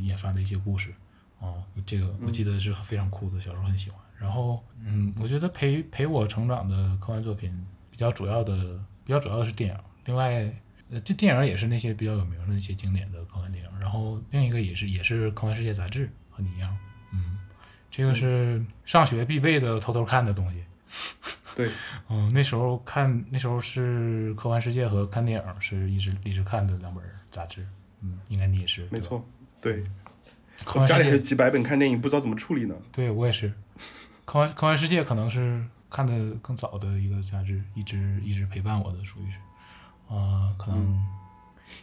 [0.00, 0.92] 引发的一些故事。
[1.40, 3.98] 哦，这个我记得是非常酷的，小时候很喜欢。
[4.18, 7.52] 然后，嗯，我觉得陪陪我成长的科幻作品
[7.90, 8.56] 比较主要的，
[9.04, 9.76] 比较主要的是电影。
[10.06, 10.52] 另外，
[10.90, 13.70] 呃，这电影也是那些比较有名的那些经典的科幻电影。
[13.80, 16.76] 然后另一个也是也是科幻世界杂志，和你一样，
[17.12, 17.38] 嗯，
[17.90, 20.62] 这个是上学必备的偷偷看的东西。
[21.54, 21.70] 对，
[22.08, 27.66] 嗯，那时候看那时候是科幻世界和看电影是一直一直看的两本杂志。
[28.00, 28.86] 嗯，应该你也是。
[28.90, 29.26] 没错。
[29.60, 29.82] 对，
[30.64, 32.74] 科幻世界我家里还有几百本看电影，不知道怎么处理呢。
[32.92, 33.52] 对我也是，
[34.24, 39.38] 科幻科幻世界可能是看的更早的一个杂志，一直一直陪伴我的，属于是，
[40.08, 41.02] 呃，可能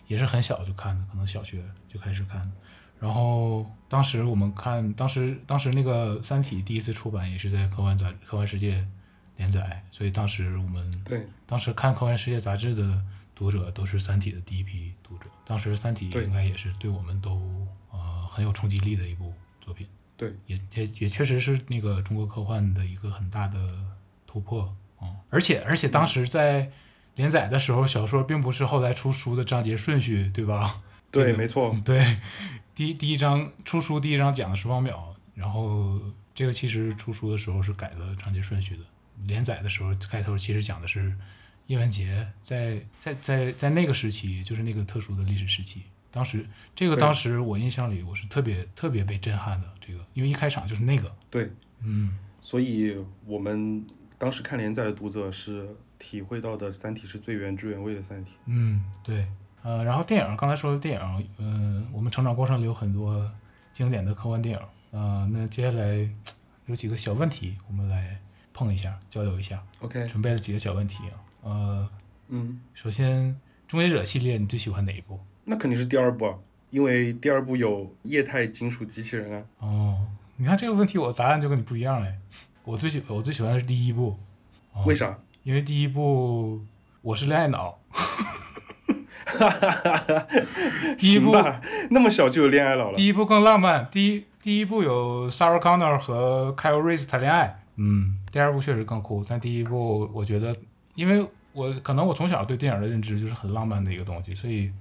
[0.08, 2.52] 也是很小就看的，可能小学就开始看。
[3.00, 8.86] 然后当时我们看，当时当时那个《三体》第一次出版也是在科幻杂科幻世界
[9.36, 13.04] 连载，所以当时我们对，当时看《科幻世界》杂志的
[13.36, 19.86] 读者都是《三体》的第一批读者，当时《三体》应该也是对我们都呃很有冲击力的一部作品。
[20.18, 23.60] 对，也也也确实是那个中国科幻的一个很大的
[24.26, 24.64] 突破
[24.98, 26.72] 啊、嗯而且而且当时在
[27.16, 30.82] 连载的时候，小说并不是后来出书的章节顺序，对吧？
[31.12, 31.76] 对，这个没错。
[31.84, 32.18] 对，
[32.74, 34.94] 第一第一章出书第一章讲的是汪淼，
[35.34, 36.00] 然后
[36.34, 38.84] 这个其实出书的时候是改了章节顺序的。
[39.26, 41.16] 连载的时候开头其实讲的是
[41.68, 45.84] 叶文洁在在在在那个时期，就是那个特殊的历史时期。
[46.12, 51.50] 当时这个当时我印象里我是特别特别被震撼的，这个因为一开场就是那个，对，
[51.82, 53.86] 嗯所以我们
[54.18, 58.32] 当时看连载的读者是体会到的《三体》是最原汁原味的《三体》。
[58.46, 59.28] 嗯对，
[59.64, 63.30] 呃，然后电影刚才说的电影，嗯、我们成长过程里有很多
[63.74, 66.08] 经典的科幻电影，呃，那接下来
[66.66, 68.20] 有几个小问题，我们来
[68.54, 69.64] 碰一下，交流一下。
[69.80, 71.90] OK，准备了几个小问题啊，呃，
[72.30, 73.34] 嗯，首先
[73.68, 75.20] 《终结者》系列你最喜欢哪一部？
[75.44, 76.36] 那肯定是第二部啊，
[76.72, 79.44] 因为第二部有液态金属机器人啊。
[79.60, 82.18] 哦，你看这个问题，我答案就跟你不一样哎。
[82.64, 84.18] 我最喜我最喜欢的是第一部，
[84.74, 85.16] 哦为啥？
[85.46, 86.60] 因为第一部
[87.04, 87.78] 我是恋爱脑，
[90.98, 91.36] 第一部
[91.92, 92.98] 那么小就有恋爱脑了。
[92.98, 93.88] 第一部更浪漫。
[93.92, 100.58] 第一第一部有 Sarah Connor 和 Kyle Reese 谈恋爱，嗯，第二部确实更酷，但第一部我觉得
[100.96, 104.72] 因为我可能我从小对电影的认知就是很浪漫的一个东西，所以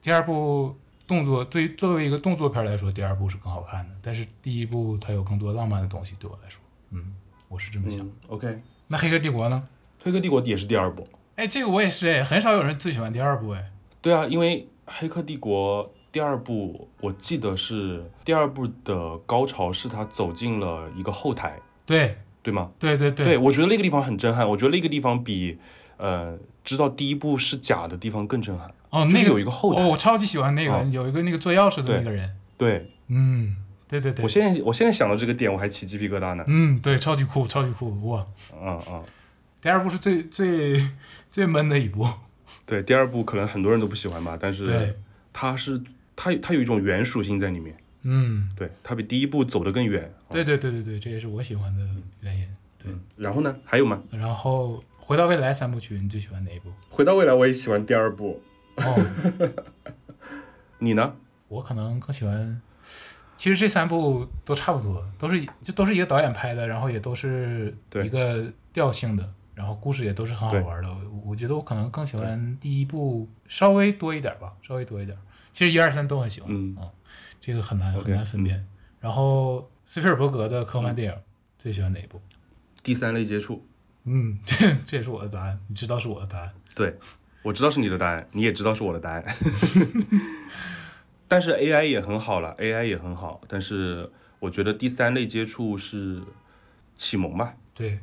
[0.00, 0.74] 第二部
[1.06, 3.94] 动作对作为一个动作片来说，第二部是更好看的。
[4.00, 7.14] 但是第一部它有更多浪漫的东西，对我来说，嗯，
[7.48, 8.00] 我是这么想。
[8.00, 9.62] 嗯，OK，那《黑客帝国》呢？
[10.04, 11.06] 《黑客帝国》也是第二部。
[11.36, 13.70] 哎，这个我也是哎，很少有人最喜欢第二部哎。
[14.00, 22.70] 对啊，因为《黑客帝国》第二部，我记得是第二部的高潮是他走进了一个后台，对对吗？
[22.78, 25.58] 对对对，我觉得那个地方很震撼，我觉得那个地方比
[25.96, 28.70] 呃知道第一部是假的地方更震撼。
[28.90, 32.30] 哦，那个有一个后台哦，我超级喜欢那个，哦有一个那个做钥匙的那个人。
[32.56, 33.56] 对嗯，
[34.00, 36.44] 对对对我，现在我现在想到这个点，我还起鸡皮疙瘩呢。
[36.46, 38.26] 嗯，对，超级酷，超级酷哇！
[38.52, 39.04] 嗯嗯，
[39.60, 40.84] 第二部是最最
[41.30, 42.08] 最闷的一部，
[42.66, 44.98] 对，第二部可能很多人都不喜欢吧，但对是
[45.32, 45.80] 它是
[46.16, 50.12] 它它有一种原属性在里面，嗯，对，它比第一部走得更远。
[50.30, 51.80] 对对对对对，这也是我喜欢的
[52.20, 52.46] 原因。
[52.82, 53.54] 对，嗯，然后呢？
[53.64, 54.02] 还有吗？
[54.10, 56.70] 然后《回到未来》三部曲，你最喜欢哪一部？
[56.90, 58.42] 回到未来我也喜欢第二部，
[58.76, 59.52] 哦，
[60.78, 61.14] 你呢？
[61.48, 62.60] 我可能更喜欢。
[63.36, 70.88] 其实这三部都差不多，都是就都是一个导演拍的，然后也都是一个调性的，然后故事也都是很好玩的。
[70.88, 75.16] 我我觉得我可能更喜欢第一部稍微多一点吧，稍微多一点。
[75.52, 76.90] 其实一二三都很喜欢，嗯啊，
[77.40, 78.64] 这个很难很难分辨。
[79.00, 81.18] 然后斯皮尔伯格的科幻电影、
[81.58, 82.20] 最喜欢哪一部？
[82.82, 83.66] 第三类接触，
[84.04, 86.52] 嗯，这这也是我的答案，你知道是我的答案。
[86.74, 86.96] 对，
[87.42, 89.24] 我知道是你的答案，你也知道是我的答案。
[91.28, 96.22] 但是 AI 也很好了，AI 也很好，但是我觉得第三类接触是
[96.96, 97.56] 启蒙吧。
[97.74, 97.98] 对，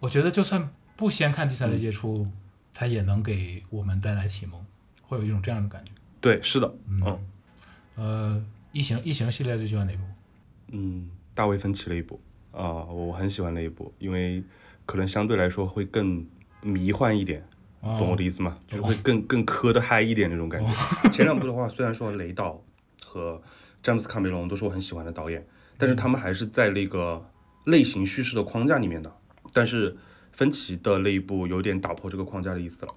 [0.00, 2.26] 我觉得就算不先看第三类接触，
[2.72, 4.64] 它也能给我们带来启蒙，
[5.02, 5.92] 会有一种这样的感觉。
[6.20, 7.26] 对，是的，嗯嗯
[7.96, 10.02] 呃，异形异形系列最喜欢哪部？
[10.72, 14.42] 嗯，大卫芬奇那一部啊、我很喜欢那一部，因为
[14.86, 16.24] 可能相对来说会更
[16.60, 17.44] 迷幻一点，哦
[17.98, 18.56] 懂我的意思吗？
[18.66, 20.70] 就是会更更磕的嗨一点那种感觉。
[21.12, 22.62] 前两部的话，虽然说雷导
[23.02, 23.40] 和
[23.82, 27.24] 詹姆斯卡梅隆都是我很喜欢的导演，但是他们还是在那个
[27.66, 29.14] 类型叙事的框架里面的。
[29.52, 29.96] 但是
[30.32, 32.92] 芬奇的那一部有点打破这个框架的意思了。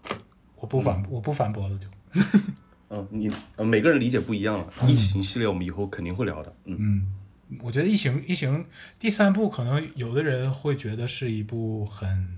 [0.56, 1.88] 我不反，我不反驳了就。
[2.90, 4.74] 嗯，你呃每个人理解不一样了。
[4.88, 6.56] 异形系列我们以后肯定会聊的。
[6.64, 8.66] 嗯，嗯，我觉得异形异形
[8.98, 12.37] 第三部可能有的人会觉得是一部很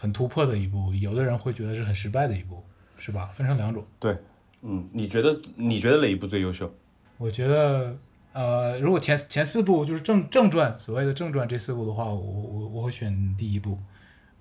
[0.00, 2.64] 很突破的一部，有的人会觉得是很失败的一部，
[2.96, 3.26] 是吧？
[3.34, 3.84] 分成两种。
[3.98, 4.16] 对，
[4.62, 6.74] 嗯，你觉得你觉得哪一部最优秀？
[7.18, 7.94] 我觉得，
[8.32, 13.78] 呃，如果前前四部就是正正传，所谓的正传这四部的话，我我我会选第一部，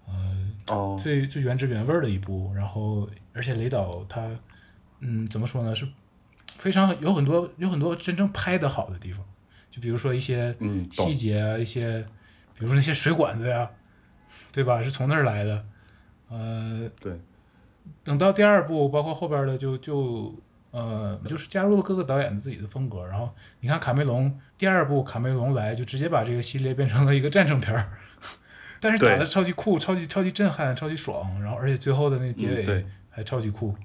[0.08, 2.54] 呃，哦，最最原汁原味儿的一部。
[2.56, 4.26] 然后，而且雷导他，
[5.02, 5.76] 嗯，怎么说呢？
[5.76, 5.86] 是
[6.58, 9.22] 非常有很多有很多真正拍的好的地方，
[9.70, 12.00] 就比如说一些嗯细节啊，一些，
[12.58, 13.70] 比如说那些水管子呀，
[14.52, 14.82] 对吧？
[14.84, 15.66] 是从那儿来的。
[16.30, 17.20] 呃，对，
[18.04, 20.36] 等到第二部，包括后边的就就
[20.72, 23.06] 呃，就是加入了各个导演的自己的风格。
[23.08, 27.90] 然后你看卡梅隆第二部，卡梅隆来就直接把这个系列变成了一个战争片儿，
[28.80, 33.76] 但是打的超级酷、超级超级震撼、超级爽，然后而且最后的那个结尾还超级酷。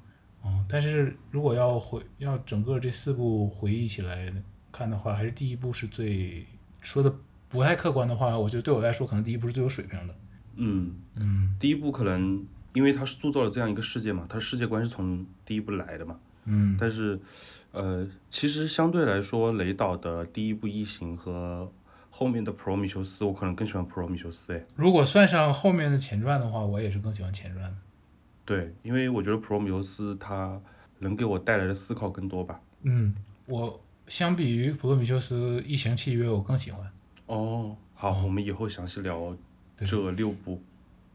[0.44, 4.30] 嗯，但是如果要回要整个这四部回忆起来
[4.70, 6.44] 看的话，还是第一部是最
[6.83, 7.11] 说的
[7.48, 10.14] 不太客观的话，我觉得对我来说可能第一部是最有水平的。
[10.57, 16.19] 嗯，嗯第一部可能因为它塑造了这样一个世界嘛，它的世界观是从第一部来的嘛。
[16.47, 17.19] 嗯但是，
[17.73, 21.73] 呃，其实相对来说，雷导的第一部《异形》和
[22.11, 24.64] 后面的《普罗米修斯》，我可能更喜欢《普罗米修斯》哎。
[24.77, 27.77] 如果算上后面的前传的话，我也是更喜欢前传的。
[28.45, 30.61] 对，因为我觉得《普罗米修斯》它
[30.99, 32.61] 能给我带来的思考更多吧。
[32.83, 33.14] 嗯，
[33.47, 36.87] 我相比于《普罗米修斯：异形契约》，我更喜欢。
[37.27, 39.38] 哦，好，我们以后详细聊对
[39.77, 40.63] 这六部。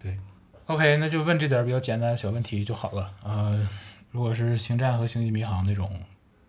[0.02, 0.18] 对
[0.66, 3.70] ，OK，那就问这点儿比较简单的小问题就好了啊、
[4.12, 6.02] 如果是星战和星际迷航那种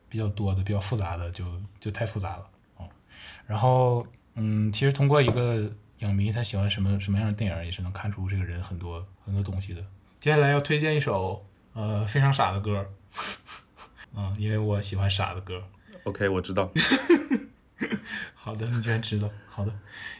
[0.08, 1.44] 比较多的、比较复杂的，就
[1.78, 2.48] 就太复杂了。
[2.76, 2.88] 哦，
[3.46, 9.84] 然后嗯，其实通过一个影迷他喜欢什么什么样的电影，也是能看出这个人很多很多东西的。
[10.20, 11.44] 接下来要推荐一首
[11.74, 12.86] 呃非常傻的歌，
[14.16, 15.62] 嗯，因为我喜欢傻的歌。
[16.04, 16.70] OK，我知道。
[18.34, 19.30] 好的，你居然知道。
[19.48, 19.72] 好的，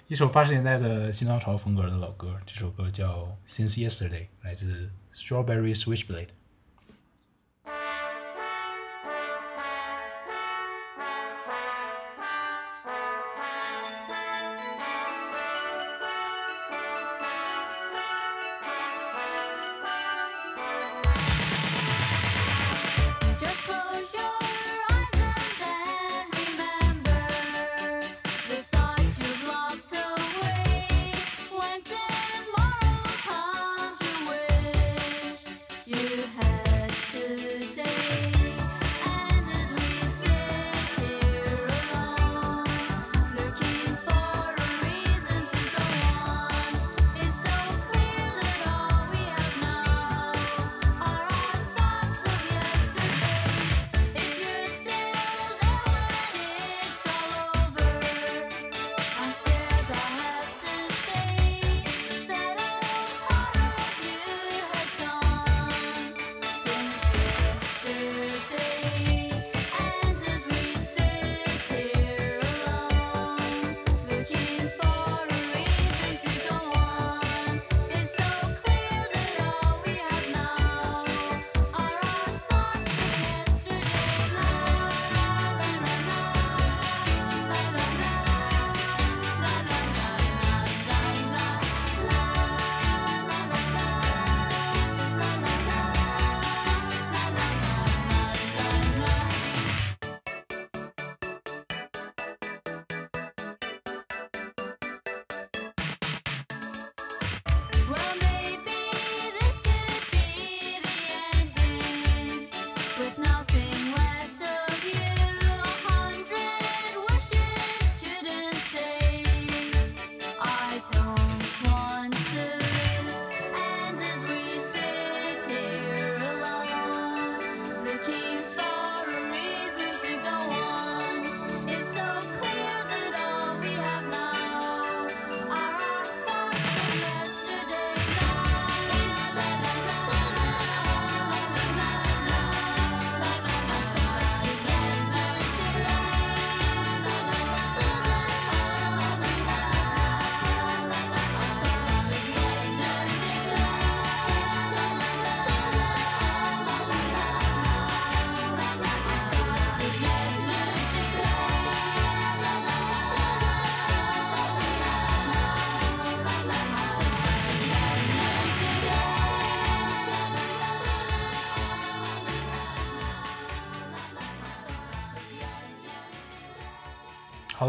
[0.09, 6.29] 一首八十年代的新浪潮风格的老歌，这首歌叫《Since Yesterday》，来自 Strawberry Switchblade。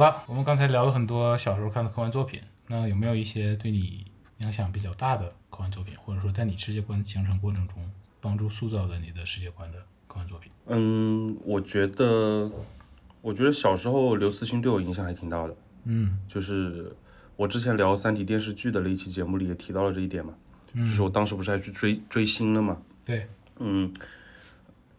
[0.10, 4.06] 了，我们刚才聊了很多小时候看的科幻作品，那有没有一些对你
[4.40, 7.78] 影响比较大的科幻作品，或者说在你世界观形成过程中
[8.20, 9.78] 帮助塑造了你的世界观的
[10.08, 10.52] 科幻作品？
[10.68, 12.50] 嗯，我觉得，
[13.22, 15.56] 我觉得小时候刘慈欣对我影响还挺大的。
[15.84, 16.96] 嗯就是
[17.36, 20.34] 我之前聊《三体》电视剧的那一期节目里也提到了这一点嘛，
[20.76, 23.28] 就是我当时不是还去追追星了嘛，对，
[23.60, 23.94] 嗯，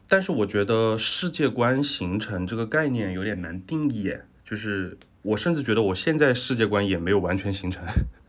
[0.08, 4.12] 但是我觉得世界观形成这个概念有点难定义，
[4.52, 7.82] 就是我甚至觉得我现在世界观也没有完全形成，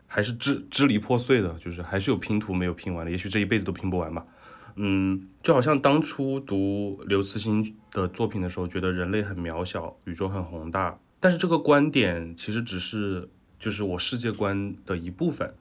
[0.08, 4.26] 还是支支离破碎的，就是还是有拼图没有拼完的，也许这一辈子都拼不完吧。
[4.78, 13.28] 嗯，就好像当初读刘慈欣的作品的时候，觉得人类很渺小，宇宙很宏大，但是这个观点其实只是
[13.60, 15.54] 就是我世界观的一部分。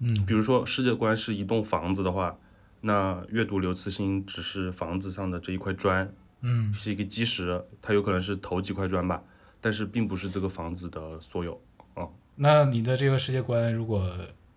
[0.00, 2.36] 嗯比如说世界观是一栋房子的话，
[2.80, 9.22] 那阅读刘慈欣只是房子上的这一块砖，嗯是一个基石，它有可能是头几块砖吧，
[9.62, 11.58] 但是并不是这个房子的所有
[11.94, 12.06] 啊。
[12.34, 14.00] 那你的这个世界观，如果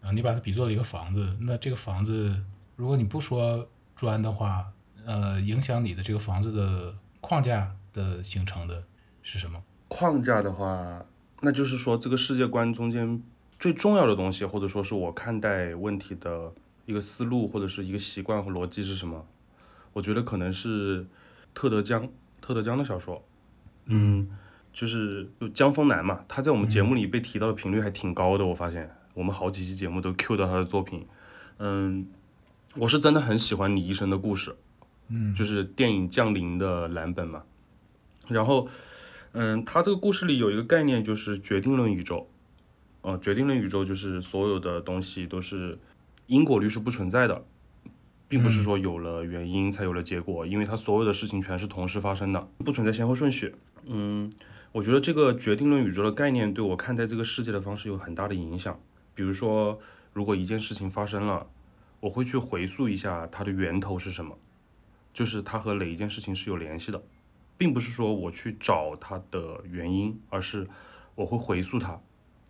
[0.02, 2.36] 啊你把它比作了一个房子，那这个房子，
[2.76, 4.66] 如果你不说砖的话，
[5.06, 8.84] 呃，影响你的这个房子的框架的形成的
[9.24, 9.64] 是什么？
[9.88, 11.06] 框架的话，
[11.42, 13.22] 那就是说这个世界观中间
[13.60, 16.52] 最重要的东西，或者说是我看待问题的
[16.86, 19.26] 一个思路，或者是一个习惯和逻辑是什么？
[19.94, 21.06] 我觉得可能是
[21.54, 22.10] 特德·江，
[22.42, 23.24] 特德·江的小说，
[23.86, 24.28] 嗯，
[24.76, 31.08] 就是就江峰南嘛，他在我们节目里被提到的频率还挺高的，我发现我们好几期节目都 Q 到他的作品，
[31.60, 32.06] 嗯，
[32.76, 34.54] 我是真的很喜欢李医生的故事，
[35.08, 37.44] 嗯就是电影《降临》的蓝本嘛。
[38.28, 38.68] 然后，
[39.32, 42.30] 嗯，他这个故事里有一个概念，就是决定论宇宙。
[43.02, 45.78] 呃，决定论宇宙就是所有的东西都是
[46.26, 47.46] 因果律是不存在的，
[48.28, 53.56] 并不是说有了原因才有了结果，因为它所有的事情全是同时发生的，不存在先后顺序。
[53.86, 54.32] 嗯，
[54.76, 58.78] 我觉得这个决定论宇宙的概念对我看待这个世界的方式有很大的影响。
[59.14, 59.80] 比如说，
[60.12, 61.48] 如果一件事情发生了，
[62.02, 64.38] 我会去回溯一下它的源头是什么，
[65.14, 67.02] 就是它和哪一件事情是有联系的，
[67.58, 70.68] 并不是说我去找它的原因，而是
[71.16, 71.98] 我会回溯它，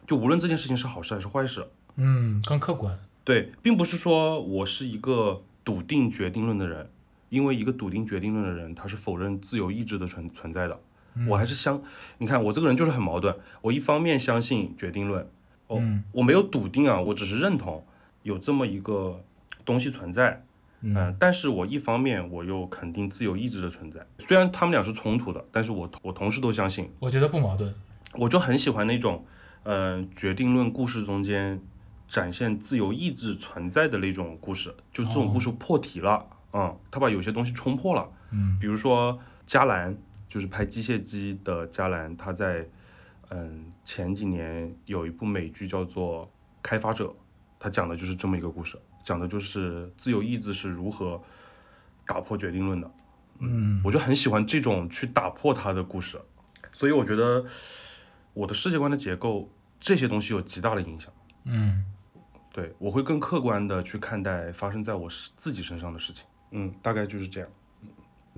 [0.07, 2.97] 就无论这件事情是好事还是坏事，嗯，更客观。
[3.23, 6.89] 对，并不是说我是一个笃定决定论的人，
[7.29, 10.81] 因为一个笃定决定论的人，他是否认自由意志的存存在的。
[11.27, 11.81] 我还是相，
[12.17, 15.23] 你看我这个人就是很矛盾，我一方面相信决定论，
[15.67, 16.03] 哦，嗯。
[16.11, 17.85] 我没有笃定啊，我只是认同
[18.23, 19.23] 有这么一个
[19.63, 20.43] 东西存在，
[20.81, 27.73] 嗯、但是我一方面我又肯定自由意志的存在，虽然他们俩是冲突的，但是我我同时都相信，我觉得不矛盾。
[28.13, 29.25] 我就很喜欢那种，
[29.63, 31.59] 嗯、决定论故事中间
[32.07, 38.57] 展现自由意志存在的那种故事，就这种故事破题了，嗯，他把有些东西冲破了，嗯。
[38.59, 39.97] 比如说加兰，
[40.29, 42.67] 就是拍机械姬的加兰，他在
[43.29, 46.25] 嗯前几年有一部美剧叫做
[46.61, 47.05] 《开发者》，
[47.59, 51.21] 他讲的就是这么一个故事，讲的就是自由意志是如何
[52.05, 52.91] 打破决定论的。
[53.39, 56.19] 嗯我就很喜欢这种去打破它的故事，
[56.71, 57.45] 所以我觉得
[58.33, 59.49] 我的世界观的结构
[59.79, 61.11] 这些东西有极大的影响。
[61.43, 61.85] 嗯
[62.53, 66.25] 对我会更客观的去看待发生在我自己身上的事情。
[66.51, 67.49] 嗯，大概就是这样。
[67.81, 67.89] 嗯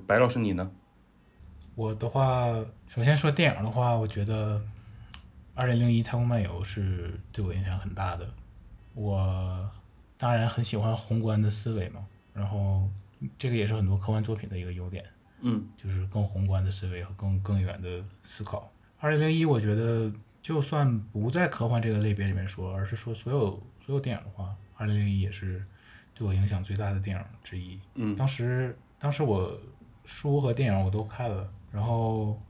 [0.07, 0.71] 白老师你呢？
[1.77, 2.47] 我的话，
[2.87, 4.57] 首先说电影的话，我觉得
[5.53, 8.27] 《二零零一太空漫游》是对我影响很大的。
[8.95, 9.69] 我
[10.17, 12.03] 当然很喜欢宏观的思维嘛，
[12.33, 12.89] 然后
[13.37, 15.05] 这个也是很多科幻作品的一个优点，
[15.41, 18.71] 嗯就是更宏观的思维和更更远的思考。
[18.99, 20.11] 二零零一，我觉得
[20.41, 25.63] 就算不在科幻这个类别里面说，而是说所有所有电影的话，二零零一也是
[26.15, 27.79] 对我影响最大的电影之一。
[27.93, 29.55] 嗯当时当时我
[30.05, 31.47] 书和电影我都看了，
[31.77, 32.41] 然后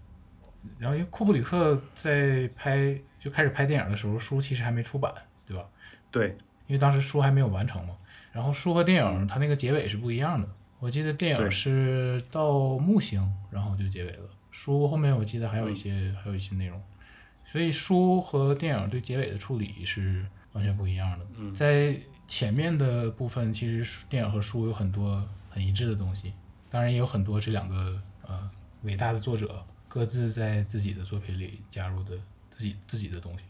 [0.79, 5.13] 然后因为库布里克在拍就开始拍电影的时候，书其实还没出版，
[5.45, 5.65] 对吧？
[6.09, 6.29] 对，
[6.67, 7.93] 因为当时书还没有完成嘛。
[8.31, 10.47] 然后书和电影它那个结尾是不一样的。
[10.79, 13.21] 我记得电影是到木星，
[13.51, 14.29] 然后就结尾了。
[14.49, 16.81] 书后面我记得还有一些、还有一些内容，
[17.51, 21.25] 所以书和电影对结尾的处理是完全不一样的。
[21.53, 21.99] 在
[22.29, 26.33] 前面的部分，其实电影和书有很多很一致的东西，
[26.69, 28.49] 当然也有很多这两个呃
[28.87, 32.17] 伟大的作者各自在自己的作品里加入的
[32.49, 33.43] 自己自己的东西。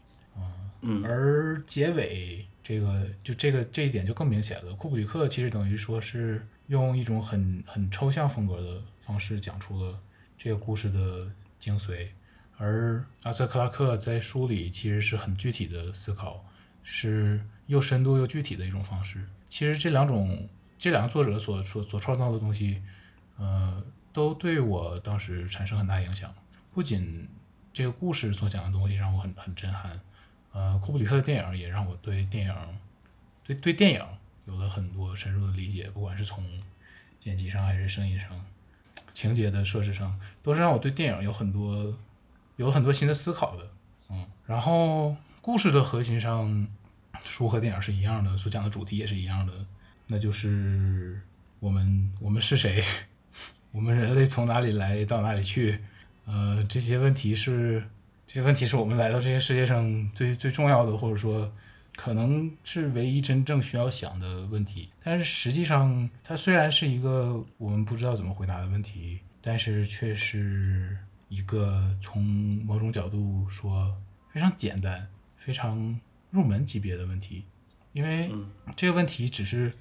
[0.82, 4.72] 嗯而结尾这个就这个这一点就更明显了。
[4.74, 9.98] 库布里克其实等于说是用一种很很抽象风格的方式讲出了
[10.36, 11.28] 这个故事的
[11.58, 12.06] 精髓，
[12.56, 16.44] 而阿瑟克拉克在书里其实是很具体的思考，
[16.84, 19.26] 是又深度又具体的一种方式。
[19.48, 22.80] 其实这两种这两个作者所所所创造的东西，
[23.36, 23.82] 呃，
[24.18, 26.34] 都对我当时产生很大影响。
[26.74, 27.28] 不仅
[27.72, 30.00] 这个故事所讲的东西让我很很震撼。
[30.50, 32.54] 呃，库布里克的电影也让我对电影
[33.44, 34.04] 对对电影
[34.46, 36.44] 有了很多深入的理解，不管是从
[37.20, 38.28] 剪辑上还是声音上、
[39.12, 41.96] 情节的设置上，都是让我对电影有很多
[42.56, 43.70] 有很多新的思考的。
[44.10, 46.66] 嗯，然后故事的核心上，
[47.22, 49.52] 书和电影是一样的，所讲的主题也是一样的，
[50.08, 51.20] 那就是
[51.60, 52.82] 我们我们是谁，
[53.78, 55.78] 我们人类从哪里来到哪里去，
[56.24, 57.80] 呃，这些问题是
[58.26, 61.48] 这些问题是我们来到这个世界上最最重要的，或者说
[61.94, 64.88] 可能是唯一真正需要想的问题。
[65.00, 70.98] 但是实际上，它虽然是一个我们不知道怎么回答的问题，但是却是
[71.28, 72.20] 一个从
[72.66, 73.96] 某种角度说
[74.32, 75.06] 非常简单、
[75.36, 76.00] 非常
[76.32, 77.44] 入门级别的问题，
[77.92, 78.50] 因为嗯。
[78.74, 79.72] 这个问题只是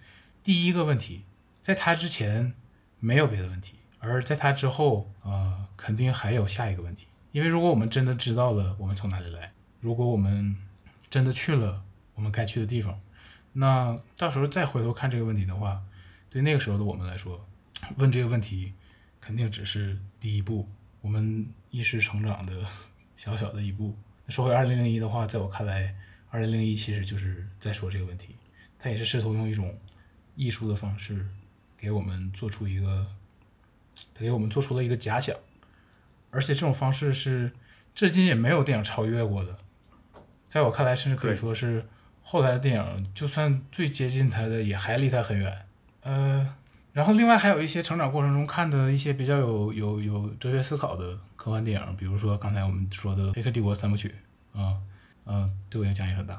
[0.44, 1.24] 第一个问题，
[1.64, 2.54] 在它之前
[3.00, 7.06] 没有别的问题，而在它之后，呃，肯定还有下一个问题。
[7.32, 10.56] 因为如果我们真的知道了我们从哪里来，如果我们
[11.10, 11.84] 真的去了
[12.16, 13.00] 我们该去的地方，
[13.54, 15.82] 那到时候再回头看这个问题的话，
[16.30, 17.46] 对那个时候的我们来说，
[17.98, 18.74] 问这个问题
[19.20, 20.68] 肯定只是第一步，
[21.02, 22.66] 我们意识成长的
[23.16, 23.96] 小小的一步。
[24.30, 25.96] 说回二零零一的话，在我看来，
[26.30, 28.36] 二零零一其实就是在说这个问题，
[28.78, 29.78] 他也是试图用一种
[30.36, 31.26] 艺术的方式
[31.78, 33.08] 给我们做出一个，
[34.14, 35.36] 他给我们做出了一个假想，
[36.32, 37.52] 而且这种方式是
[37.96, 39.58] 至今也没有电影超越过的，
[40.48, 41.86] 在我看来，甚至可以说是
[42.22, 45.66] 后来的电影，就算最接近他的，也还离他很远。
[46.02, 46.56] 呃，
[46.94, 54.14] 然后另外还有一些成长过程中看的一些比较有有有哲学思考的科幻电影，比如说刚才我们说的《黑客帝国》三部曲，
[54.54, 54.78] 啊、
[55.26, 56.36] 嗯、对我影响也很大。《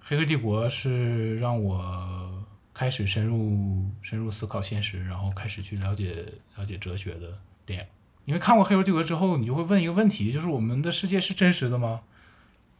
[0.00, 2.44] 黑客帝国》是让我
[2.76, 7.86] 开始深入深入思考现实，然后开始去了解了解哲学的电影。
[8.26, 12.02] 因为看过《黑客帝国》之后，你就会问一个问题，就是我们的世界是真实的吗？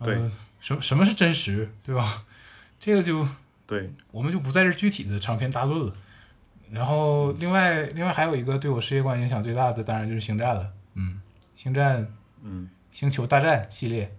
[0.05, 0.30] 对呃，
[0.61, 2.26] 什么什么是真实，对吧？
[2.78, 3.26] 这个就
[3.66, 5.97] 对，我们就不在这具体的长篇大论了。
[6.70, 10.70] 然后另外另外还有一个对我世界观影响最大的，当然就是《星战》了。
[10.92, 11.22] 嗯，
[11.62, 12.03] 《星战》
[12.42, 14.14] 《嗯星球大战》系列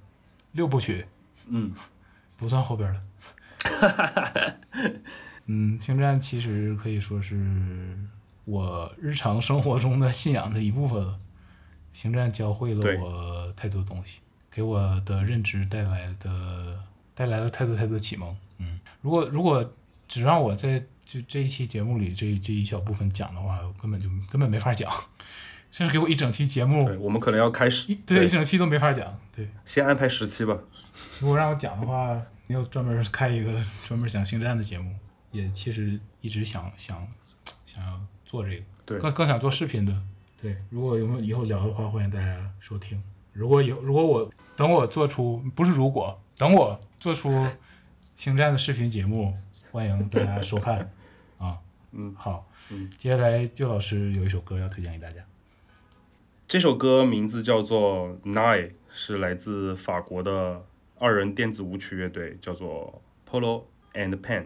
[0.54, 1.06] 六部曲
[1.46, 1.72] 嗯
[2.36, 3.02] 不算后边了。
[5.48, 7.98] 嗯，《星战》其实可以说是
[8.46, 11.14] 我日常生活中的信仰的一部分了。
[12.00, 14.20] 《星战》教会了我太多东西，
[14.52, 16.78] 给我的认知带来的
[17.16, 18.38] 带来了太多太多启蒙。
[18.60, 19.74] 嗯，如果如果
[20.08, 24.92] 只让我在这这一期节目里这这一小部分讲的话，我根本就根本没法讲，
[25.72, 29.18] 甚至给我一整期节目对，，我们可能要开始一对一整期都没法讲。
[29.36, 30.58] 对，先安排十期吧。
[31.20, 34.94] 如果让我讲的话，你要专门开一个专门讲星战的节目，
[35.32, 37.08] 也其实一直想想
[37.66, 40.04] 想要做这个，对更更想做视频的。
[40.42, 43.02] 对，如果有没有以后聊的话，欢迎大家收听。
[43.34, 47.30] 如果有，如果我等我做出不是如果等我做出
[48.16, 49.36] 星战的视频节目，
[49.72, 50.92] 欢迎大家收看
[51.38, 51.58] 啊。
[51.92, 55.24] 嗯，好，嗯接下来就老师有一首歌要推荐给大家。
[56.48, 60.64] 这首歌名字叫做《Nine》，是来自法国的
[61.00, 63.64] 二人电子舞曲乐队，叫做 Polo
[63.94, 64.46] and Pan。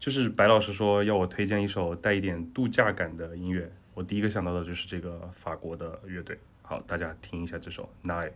[0.00, 6.38] 就是白老师说要我推荐一首带一点度假感的音乐，我第一个想到的就是这个法国的乐队。
[6.62, 8.32] 好，大家听一下这首《Nine》。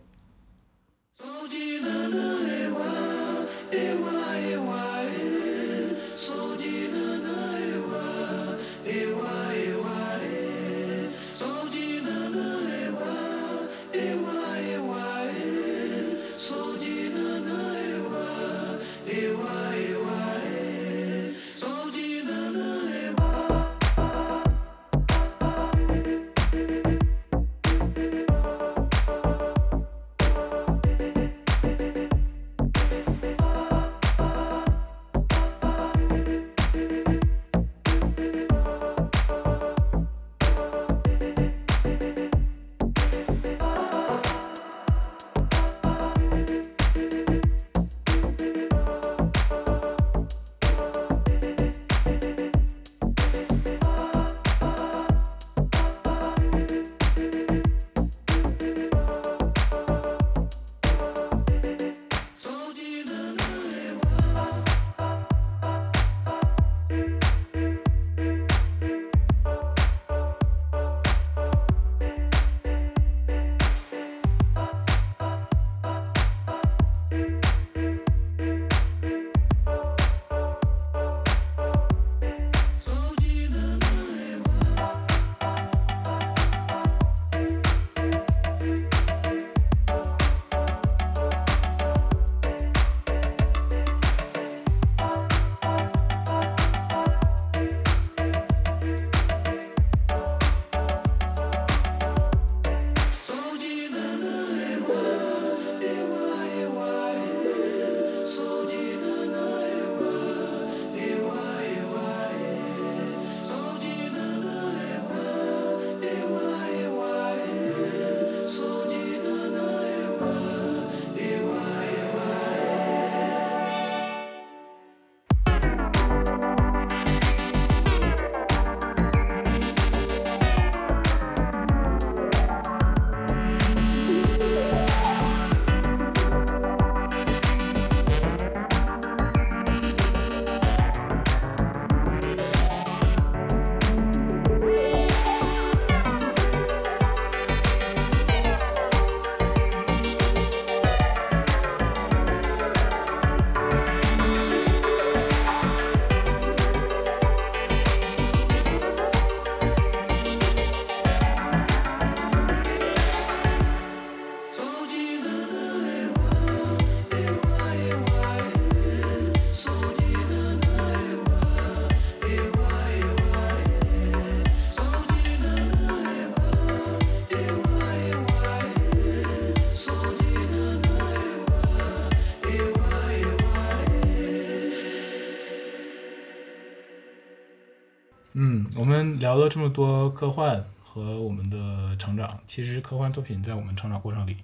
[189.35, 194.37] 聊了这么多科幻和我们的成长，其实科幻作品在我们成长过程里，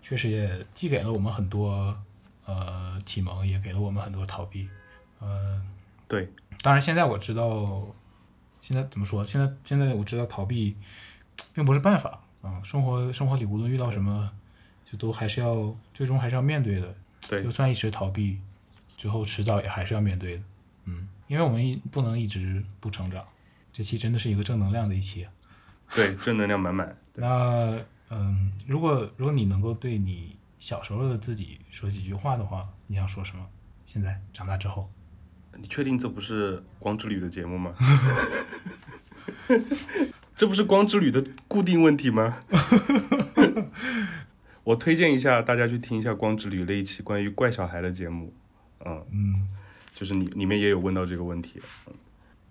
[0.00, 1.98] 确实也既给了我们很多
[2.44, 4.68] 呃启蒙，也给了我们很多逃避。
[5.18, 5.60] 呃，
[6.06, 6.28] 对，
[6.62, 7.84] 当然现在我知道，
[8.60, 9.24] 现在怎么说？
[9.24, 10.76] 现在现在我知道逃避
[11.52, 14.30] 并不是办法啊、生活生活里无论遇到什么，
[14.88, 16.94] 就都还是要最终还是要面对的。
[17.28, 18.38] 对就，算一直逃避，
[18.96, 20.42] 最后迟早也还是要面对的。
[20.84, 23.26] 嗯，因为我们一不能一直不成长。
[23.72, 25.32] 这期真的是一个正能量的一期啊。
[25.94, 26.96] 对，正能量满满。
[27.14, 27.78] 那
[28.10, 33.46] 嗯，如果如果你能够对你小时候的自己说几句话的话，你想说什么？
[33.86, 34.90] 现在长大之后，
[35.56, 37.74] 你确定这不是光之旅的节目吗？
[40.36, 42.38] 这不是光之旅的固定问题吗？
[44.64, 48.32] 我推荐一下大家去听一下光之旅那一期关于怪小孩的节目，
[48.84, 49.48] 嗯，嗯
[49.92, 51.60] 就是你里面也有问到这个问题。
[51.86, 51.94] 嗯，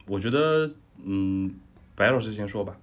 [0.09, 0.69] 我觉得，
[1.03, 1.53] 嗯，
[1.95, 2.75] 白老师先说吧。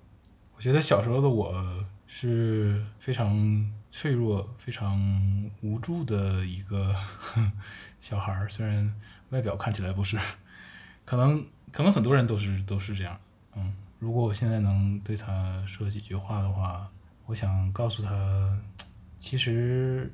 [0.54, 6.94] 我觉得小时候的我是非常脆弱、非常无助的一个
[8.00, 8.94] 小孩儿，虽然
[9.30, 10.16] 外表看起来不是，
[11.04, 13.18] 可能可能很多人都是都是这样。
[13.56, 16.88] 嗯，如果我现在能对他说几句话的话，
[17.26, 18.56] 我想告诉他，
[19.18, 20.12] 其实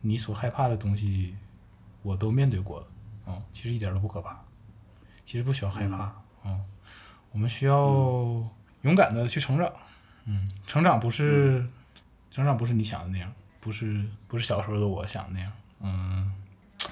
[0.00, 1.36] 你所害怕的东西，
[2.02, 2.86] 我都面对过了。
[3.28, 4.42] 嗯，其实一点都不可怕，
[5.28, 6.10] 其实不需要害怕。
[6.42, 6.58] 嗯，
[7.32, 7.84] 我们需要
[8.80, 9.70] 勇敢的去成长。
[10.24, 11.68] 嗯，成长不是，
[12.30, 15.52] 成长不是你想的那样，不是不是小时候的我想的那样。
[15.80, 16.32] 嗯，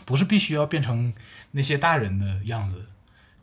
[0.04, 1.14] 不是必须要变成
[1.50, 2.84] 那些大人的样子，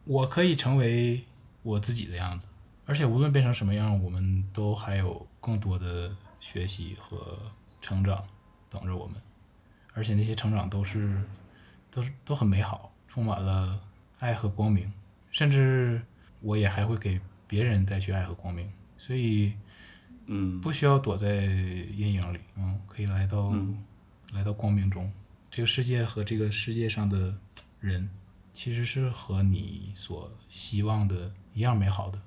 [0.03, 1.23] 我可以成为
[1.63, 2.45] 我自己的样子。
[2.85, 7.39] 而且无论变成什么样，我们都还有更多的学习和
[7.81, 8.23] 成长
[8.69, 9.15] 等着我们。
[9.95, 11.19] 而且那些成长都是
[11.89, 13.79] 都是都很美好，充满了
[14.23, 14.89] 爱和光明，
[15.31, 16.01] 甚至
[16.39, 18.71] 我也还会给别人带去爱和光明。
[18.97, 19.51] 所以
[20.27, 23.83] 嗯，不需要躲在阴影里，嗯，可以来到、嗯
[24.33, 25.11] 来到光明中。
[25.51, 27.37] 这个世界和这个世界上的
[27.79, 28.09] 人，
[28.51, 32.19] 其实是和你所希望的一样美好的，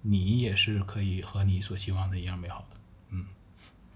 [0.00, 2.76] 你也是可以和你所希望的一样美好的。
[3.10, 3.26] 嗯，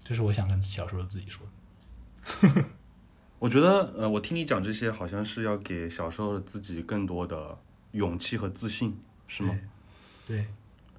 [0.03, 2.65] 这是我想跟小时候自己说的。
[3.45, 7.55] 我觉得，呃，我听你讲这些，好像是要给小时候的自己更多的
[7.91, 9.55] 勇气和自信，是吗？
[10.25, 10.47] 对，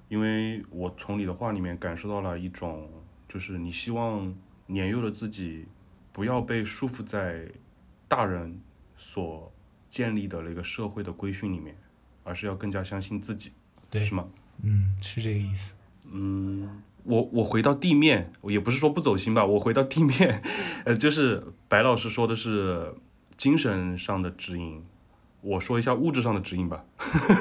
[0.07, 2.89] 因为我从你的话里面感受到了一种，
[3.27, 4.33] 就是你希望
[4.65, 5.65] 年幼的自己
[6.13, 7.45] 不要被束缚在
[8.07, 8.57] 大人
[8.97, 9.51] 所
[9.89, 11.75] 建立的那个社会的规训里面，
[12.23, 13.51] 而是要更加相信自己，
[13.89, 14.25] 对，是吗？
[14.63, 15.73] 嗯，是这个意思。
[16.05, 20.41] 嗯，我我回到地面，我也不是说不走心吧，我回到地面，
[20.83, 22.93] 呃，就是白老师说的是
[23.37, 24.83] 精神上的指引，
[25.41, 26.83] 我说一下物质上的指引吧。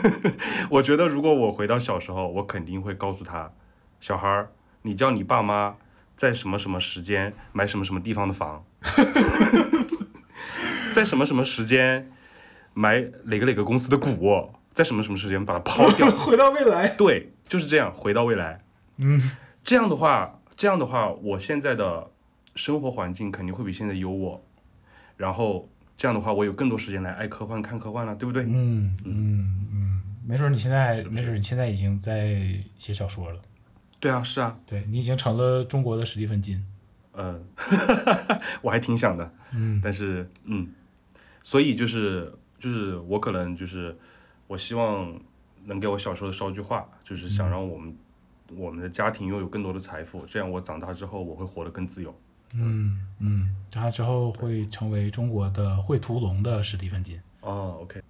[0.71, 3.51] 我觉得如果我回到小时候，我肯定会告诉他，
[4.01, 4.51] 小孩儿，
[4.83, 5.75] 你叫你爸妈
[6.17, 8.65] 在什么什么时间买什么什么地方的房，
[10.95, 12.09] 在什么什么时间
[12.73, 16.09] 买哪个哪个公司的股，在什么什么时间把它抛掉。
[16.13, 16.89] 回到未来。
[16.91, 18.61] 对，就是这样，回到未来。
[18.99, 19.21] 嗯，
[19.67, 22.09] 这样的话，这样的话，我现在的
[22.55, 24.39] 生活环境肯定会比现在优渥，
[25.17, 28.45] 然后这样的话，我有更多时间来爱科幻、看科幻了，对不对？
[28.45, 32.39] 嗯嗯嗯，没准儿你现在，没准儿你现在已经在
[32.79, 33.41] 写小说了。
[33.99, 36.65] 对啊，是啊，对你已经成了中国的史蒂芬金。
[37.11, 37.41] 呃，
[38.63, 39.81] 我还挺想的，嗯。
[39.83, 40.69] 但是嗯，
[41.43, 43.97] 所以就是就是我可能就是
[44.47, 45.19] 我希望
[45.65, 47.97] 能给我小时候捎句话，就是想让我们、
[48.55, 52.15] 我们的家庭拥有更多的财富，这样我长大之后我会活得更自由。
[52.55, 57.21] 嗯嗯，长大之后会成为中国的绘屠龙的史蒂芬金。
[57.41, 58.01] 哦，OK。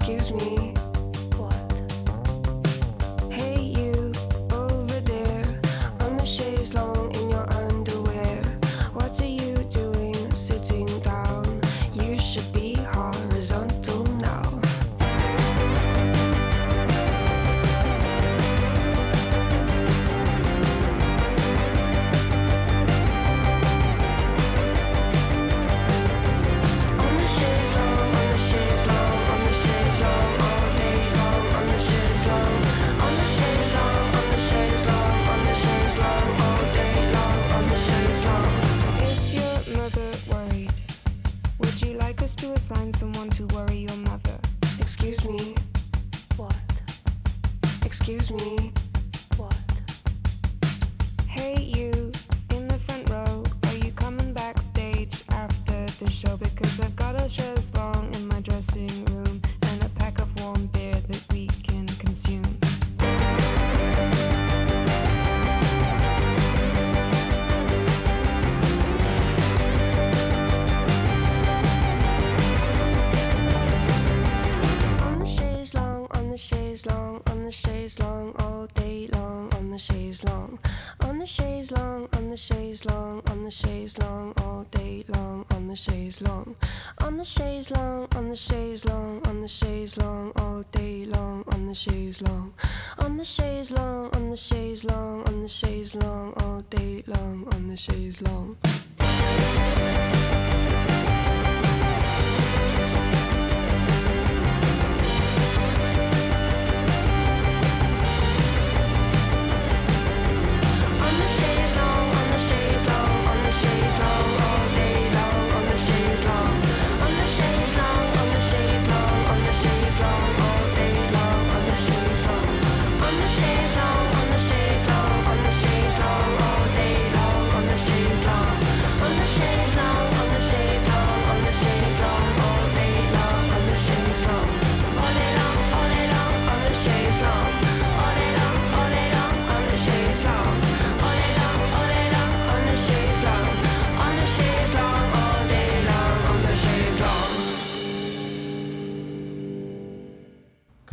[0.00, 0.79] excuse me.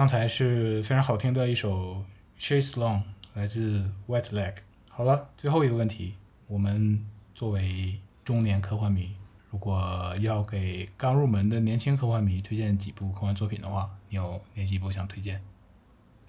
[0.07, 2.05] 刚才是非常好听的一首
[2.39, 2.99] 《Chase Long》，
[3.33, 4.53] 来自 Wet Leg。
[4.87, 6.15] 好了，最后一个问题，
[6.47, 7.05] 我们
[7.35, 9.13] 作为中年科幻迷，
[9.49, 15.41] 如果要给刚入门的年轻科幻迷推荐几部科幻作品的话，你有哪几部想推荐？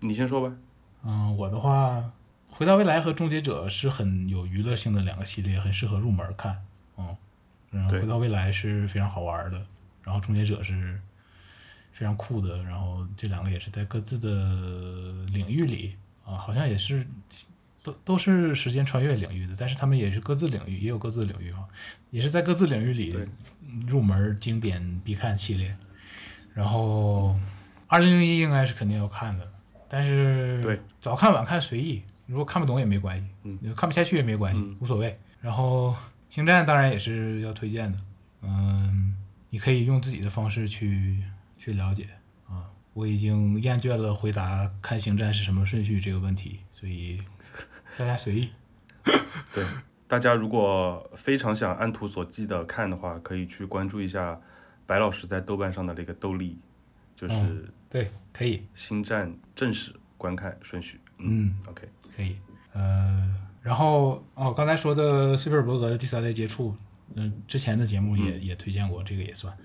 [0.01, 0.57] 你先说吧。
[1.05, 1.99] 嗯，我的话，
[2.49, 6.65] 《回到未来》和《终结者》是很有娱乐性的两个系列，很适合入门看。
[6.97, 7.17] 嗯，
[7.71, 9.65] 嗯，对回到未来是非常好玩的，
[10.03, 11.01] 然后《终结者》是
[11.93, 17.07] 非常酷的，然后这两个也是在各自的领域里啊，好像也是
[17.83, 21.65] 都都是时间穿越领域的，但是他们也是各自领域，也有各自的领域啊，
[22.11, 23.17] 也是在各自领域里
[23.87, 25.77] 入门经典必看系列。
[26.55, 27.39] 然后
[27.87, 29.49] 二零零一应该是肯定要看的，
[29.89, 35.19] 但是对早看晚看随意，如果看不懂也没关系，嗯看不下去也没关系，嗯无所谓。
[35.41, 35.95] 然后
[36.29, 37.99] 星战当然也是要推荐的，
[38.43, 39.15] 嗯，
[39.51, 41.23] 你可以用自己的方式去
[41.59, 42.09] 去了解
[42.49, 42.71] 啊。
[42.95, 47.19] 我已经厌倦了回答看星战是什么顺序这个问题，所以
[47.97, 48.49] 大家随意。
[49.55, 49.65] 对，
[50.07, 54.41] 大家如果非常想按图索骥的看的话，可以去关注一下
[54.87, 56.59] 白老师在豆瓣上的那个豆粒，
[57.15, 61.01] 就是嗯对，可以，《星战》正史观看顺序。
[61.19, 62.37] 嗯，OK，可以。
[62.73, 66.77] 呃，然后哦，刚才说的斯皮尔伯格的第三代接触，
[67.15, 69.57] 嗯、之前的节目也、也推荐过，这个也算。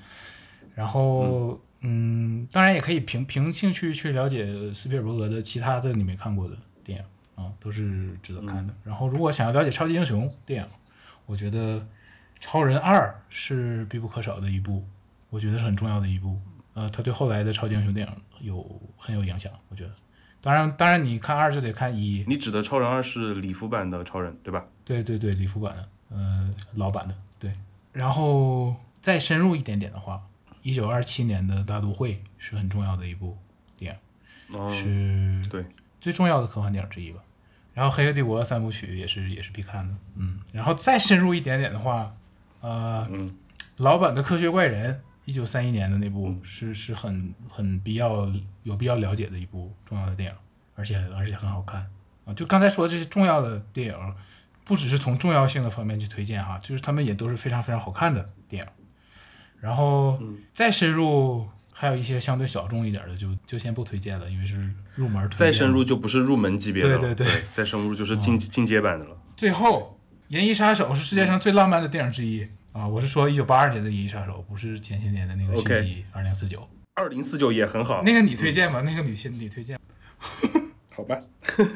[0.74, 7.06] 然后，嗯当然也可以凭凭兴趣去了解斯皮尔伯格的其他的你没看过的电影
[7.36, 8.74] 啊、都是值得看的。
[8.84, 10.70] 然后，如果想要了解超级英雄电影，
[11.26, 11.80] 我觉得
[12.40, 14.86] 《超人二》是必不可少的一部，
[15.30, 16.40] 我觉得是很重要的一部。
[16.74, 19.92] 呃，它对后来的超级英雄电影有很有影响，我觉得。
[20.42, 22.24] 当然，当然，你看二就得看一。
[22.28, 24.66] 你指的超人二是礼服版的超人，对吧？
[24.86, 27.52] 对对对，礼服版的，呃，老版的，对。
[27.92, 30.22] 然后再深入一点点的话，
[30.64, 33.38] 一九二七年的大都会是很重要的一部
[33.78, 34.00] 电
[34.50, 35.64] 影，哦，是对，
[36.02, 37.22] 最重要的科幻电影之一吧。
[37.74, 40.40] 然后《黑客帝国》三部曲也是也是必看的，嗯。
[40.52, 42.16] 然后再深入一点点的话，
[42.62, 43.36] 呃，嗯
[43.78, 44.94] 老版的《科学怪人》，
[45.26, 50.38] 一九三一年的那部嗯是是很很必要有必要了解的一部重要的电影，
[50.76, 51.86] 而且而且很好看
[52.26, 52.34] 啊。
[52.34, 54.16] 就刚才说这些重要的电影，
[54.64, 58.70] 不只是从重要性的方面去推荐哈，就是他们也都是非常非常好看的电影。
[59.64, 65.48] 然后嗯再深入，还有一些相对小众一点的，就就先不推荐了，因为是入门推荐。
[65.48, 69.18] 再深入就不是入门级别的了，对对对再深入就是进进阶版的了。
[69.38, 69.98] 最后，
[70.38, 72.86] 《银翼杀手》是世界上最浪漫的电影之一啊！
[72.86, 76.68] 我是说一九八二年的《银翼杀手》，不是前些年的那个续集二零四九。
[76.96, 78.82] 二零四九也很好，那个你推荐吗？
[78.82, 79.80] 那个你先你推荐。
[80.94, 81.18] 好吧？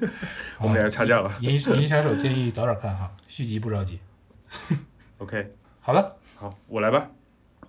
[0.59, 1.33] 我们俩掐架了。
[1.39, 3.99] 银翼杀手建议早点看哈，续集不着急。
[5.19, 7.09] OK，好了，好，我来吧。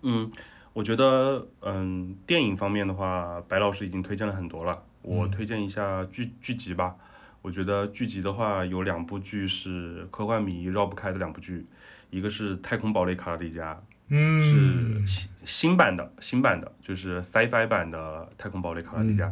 [0.02, 0.30] 嗯，
[0.72, 4.82] 我觉得，嗯，电影方面的话，白老师已经推荐了很多了。
[5.02, 6.94] 我嗯推荐一下剧剧集吧。
[7.40, 11.64] 我觉得剧集的话，有两部剧是科幻迷绕不开的两部剧，
[12.10, 13.74] 一个是《太空堡垒卡拉迪加》，
[14.08, 19.26] 嗯，是新新版的，新版的，就是 Sci-Fi 版的《太空堡垒卡拉迪加》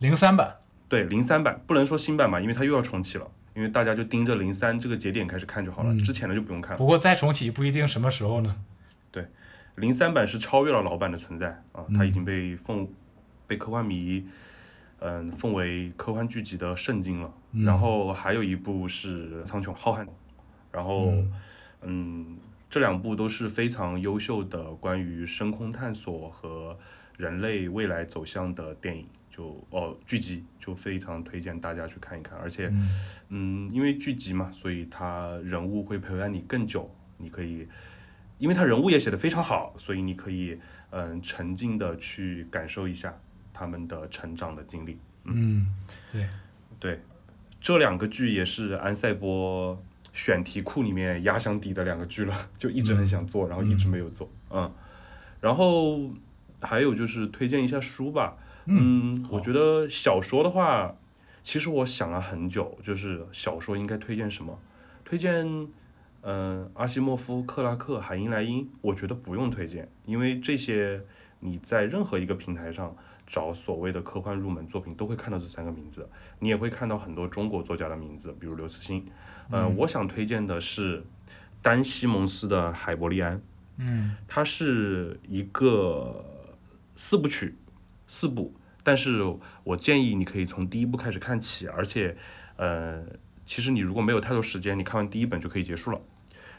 [0.00, 0.56] 零三版，
[0.88, 6.84] 对，零三版不能说新版吧，因为它又要重启了，因为大家就盯着零三这个节点开始看就好了，嗯之前的就不用看了不。
[6.84, 8.56] 过再重启不一定什么时候呢。
[9.76, 12.88] 零三版是超越了老版的存在啊，它嗯已经被奉
[13.46, 14.26] 被科幻迷
[14.98, 17.32] 嗯奉为科幻剧集的圣经了。
[17.52, 20.04] 嗯然后还有一部是《苍穹浩瀚》，
[20.72, 21.32] 然后嗯
[21.82, 26.76] 嗯这两部都是非常优秀的关于深空探索和
[27.16, 32.68] 人类未来走向的电影，就哦剧集就非常推荐大家去看一看，而且。
[32.68, 32.90] 嗯
[33.28, 37.66] 嗯，因为剧集嘛，所以它人物会陪伴你更久，你可以，
[38.38, 40.58] 因为他人物也写得非常好，所以你可以
[40.90, 43.18] 嗯沉浸的去感受一下
[43.52, 44.98] 他们的成长的经历。
[45.24, 45.66] 嗯，
[46.12, 46.28] 对，
[46.78, 47.00] 对，
[47.60, 49.82] 这两个剧也是安塞波
[50.12, 54.30] 选题库里面压箱底的两个剧了，就一直很想做，然后一直没有做。
[54.50, 54.72] 嗯，
[55.40, 56.10] 然后
[56.60, 58.36] 还有就是推荐一下书吧。
[58.66, 60.94] 嗯，我觉得小说的话，
[61.42, 64.58] 其实我想了很久，就是小说应该推荐什么？
[65.04, 65.68] 推荐，
[66.28, 71.00] 嗯、阿西莫夫、克拉克、海因莱因，我觉得不用推荐，因为这些
[71.38, 72.96] 你在任何一个平台上
[73.28, 76.08] 找所谓的科幻入门作品，都会看到这三个名字，
[76.40, 79.06] 你也会看到很多中国作家的名字，比如刘慈欣。
[79.52, 81.04] 嗯、我想推荐的是
[81.62, 83.36] 丹·西蒙斯的《海伯利安》。
[83.78, 86.24] 嗯它是一个
[86.94, 87.54] 四部曲，
[88.08, 89.22] 四部，但是
[89.64, 92.16] 我建议你可以从第一部开始看起，而且，
[92.56, 93.04] 呃，
[93.44, 96.00] 其实你如果没有太多时间，你看完第一本就可以结束了，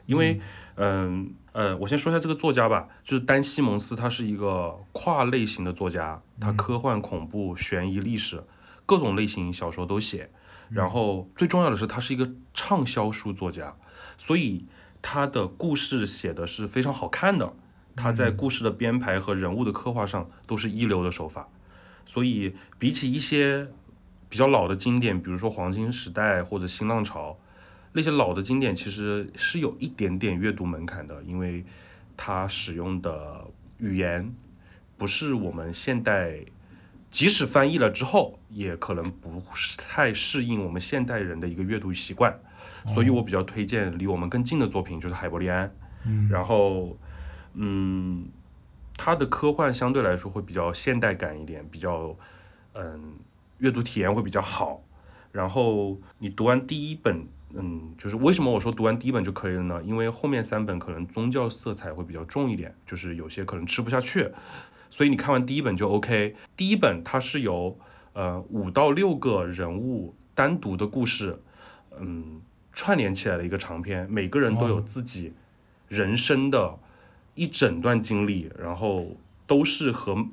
[0.08, 0.42] 因为，
[0.76, 1.36] 嗯。
[1.54, 8.44] 呃我先说一下这个作家吧，就是丹·西蒙斯，他是一个跨类型的作家，他科幻、恐怖、悬疑、历史
[8.86, 10.30] 各种类型小说都写，
[10.70, 13.76] 然后最重要的是他是一个畅销书作家，
[14.20, 14.68] 所以
[15.02, 17.52] 他的故事写的是非常好看的，
[17.96, 21.48] 他在故事的编排和人物的刻画上都是一流的手法，
[22.06, 23.68] 所以比起一些
[24.30, 27.40] 比较老的经典，比如说黄金时代或者新浪潮，
[27.98, 31.66] 那些老的经典其实是有一点点阅读门槛的，因为
[32.16, 33.44] 它使用的
[33.80, 34.32] 语言
[35.00, 36.38] 不是我们现代，
[37.10, 42.40] 即使翻译了之后，也可能不是太适应我们现代人的一个阅读习惯，
[42.94, 45.76] 所以我比较推荐离我们更近的作品就是海伯利安，
[46.06, 46.96] 嗯然后，
[47.56, 48.28] 嗯，
[48.96, 52.16] 它的科幻相对来说会比较现代感一点，比较，
[52.76, 53.14] 嗯，
[53.58, 54.84] 阅读体验会比较好。
[55.32, 59.82] 然后你读完第一本，嗯，就是为什么我说读完第一本就可以了呢？
[59.84, 64.30] 因为后面三本可能宗教色彩会比较重一点，就是有些可能吃不下去，
[64.90, 66.36] 所以你看完第一本就 OK。
[66.58, 67.78] 第一本它是由
[68.14, 71.42] 呃五到六个人物单独的故事，
[71.98, 72.42] 嗯，
[72.74, 75.34] 串联起来的一个长篇，每个人都有哦自己
[75.88, 76.78] 人生的
[77.34, 79.16] 一整段经历，然后
[79.48, 80.28] 都是和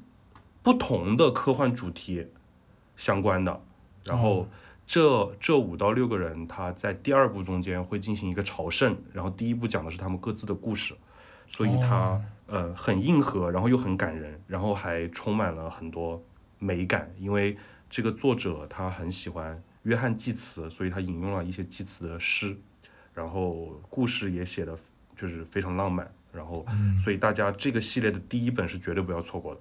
[0.62, 2.26] 不同的科幻主题
[2.96, 3.60] 相关的。
[4.06, 4.48] 然后哦
[4.86, 10.94] 这这五到六个人，他在第二部中间会进行一个朝圣，然后第一部讲的是他们各自的故事，
[11.48, 12.24] 所以它、哦。
[12.46, 16.22] 呃很硬核，然后又很感人，然后还充满了很多
[16.58, 17.56] 美感，因为
[17.88, 22.54] 这个作者他很喜欢约翰济慈，所以他引用了一些济慈的诗，
[23.14, 24.78] 然后故事也写的
[25.16, 26.98] 就是非常浪漫，然后嗯。
[26.98, 29.60] 所以大家这个系列的第一本是绝对不要错过的。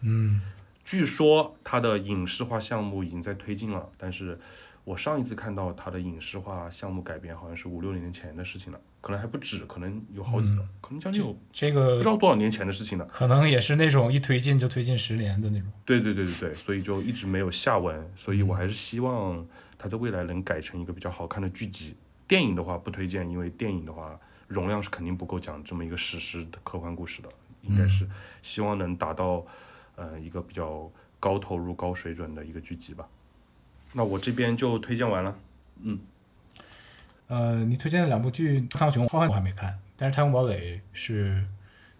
[0.00, 0.40] 嗯
[0.84, 4.38] 据说他的影视化项目已经在推进了，但是
[4.82, 13.04] 我上一次看到他的影视化项目改编好像是五六年前的事情了，可能还不止，可能有好几个，可能将近有这个不知道多少年前的事情了。
[13.06, 15.70] 可能也是那种一推进就推进十年的那种。
[15.84, 19.46] 对对对对对，所以就一直没有下文，所以我还是希望
[19.78, 21.94] 他在未来能改成一个比较好看的剧集。
[22.26, 24.18] 电影的话不推荐，因为电影的话
[24.48, 27.28] 容量是肯定不够讲这么一个史诗的科幻故事的，
[27.62, 28.08] 应该是
[28.42, 29.44] 希望能达到
[30.00, 30.90] 呃一个比较
[31.20, 33.06] 高投入、高水准的一个剧集吧。
[33.92, 35.36] 那我这边就推荐完了。
[35.82, 35.98] 嗯，
[37.28, 41.36] 呃，你推荐的两部剧《苍穹浩瀚》我还没看，但是《太空堡垒》是《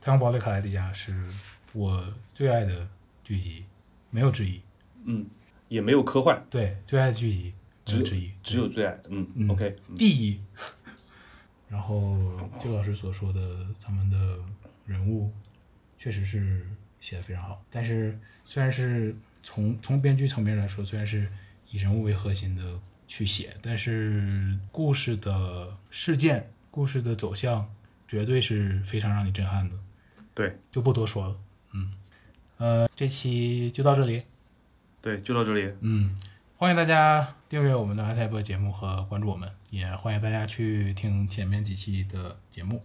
[0.00, 1.28] 太空堡垒卡莱迪加》是
[1.72, 2.88] 我最爱的
[3.22, 3.64] 剧集，
[4.10, 4.60] 没有之一。
[5.04, 5.26] 嗯，
[5.68, 8.98] 也没有科幻，对，最爱的剧集只有有之一，只有最爱。
[9.08, 10.40] 嗯嗯 o k 嗯第一。
[11.68, 12.16] 然后
[12.62, 14.38] 就老师所说的，他们的
[14.86, 15.32] 人物
[15.96, 16.66] 确实是
[17.00, 21.26] 写的非常好，但是虽然是从从编剧层面来说，虽然是
[21.70, 22.78] 以人物为核心的
[23.08, 27.68] 去写，但是故事的事件、故事的走向，
[28.06, 29.74] 绝对是非常让你震撼的，
[30.34, 31.36] 对就不多说了。
[31.72, 31.92] 嗯，
[32.58, 34.22] 呃，这期就到这里。
[35.00, 35.72] 对，就到这里。
[35.80, 36.14] 嗯，
[36.56, 42.82] 欢迎大家订阅我们的爱台播节目和关注我们，也欢迎大家去听前面几期的节目。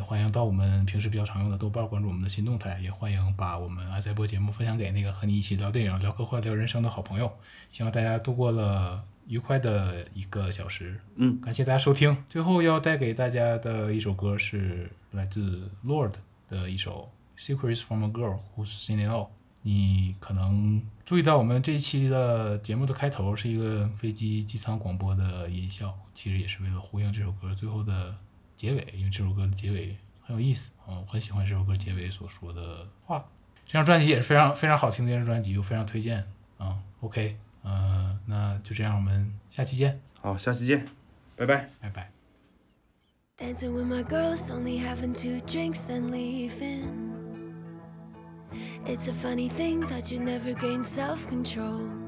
[0.00, 7.30] 也欢迎到我们平时比较常用的豆瓣关注我们的新动态，也欢迎把我们爱赛播节目分享给那个和你一起聊电影、聊科幻、聊人生的好朋友。
[7.70, 10.98] 希望大家度过了愉快的一个小时。
[11.16, 12.16] 嗯，感谢大家收听。
[12.30, 16.14] 最后要带给大家的一首歌是来自 Lord
[16.48, 19.26] 的一首《Secrets from a Girl Who's Seen It All》。
[19.60, 28.14] 你可能注意到我们这一期的节目的开头是一个飞机机舱广播的音效，其实也是为了呼应这首歌最后的
[28.60, 33.24] 结尾，因为这首歌的结尾很有意思啊、我很喜欢这首歌结尾所说的话。
[33.64, 36.22] 这张专辑也是非常非常好听的一张专辑，我非常推荐
[36.58, 40.84] 啊、OK，呃，那就这样，我们下期见，好，下期见，
[41.36, 41.70] 拜拜。
[41.80, 42.10] 拜拜。
[43.38, 47.08] Dancing with my girls, only having two drinks, then leaving.
[48.84, 51.99] It's a funny thing that you never gain self control.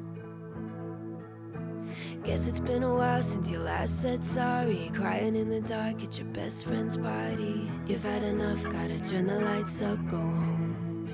[2.25, 4.91] Guess it's been a while since you last said sorry.
[4.95, 7.68] Crying in the dark at your best friend's party.
[7.87, 11.09] You've had enough, gotta turn the lights up, go home.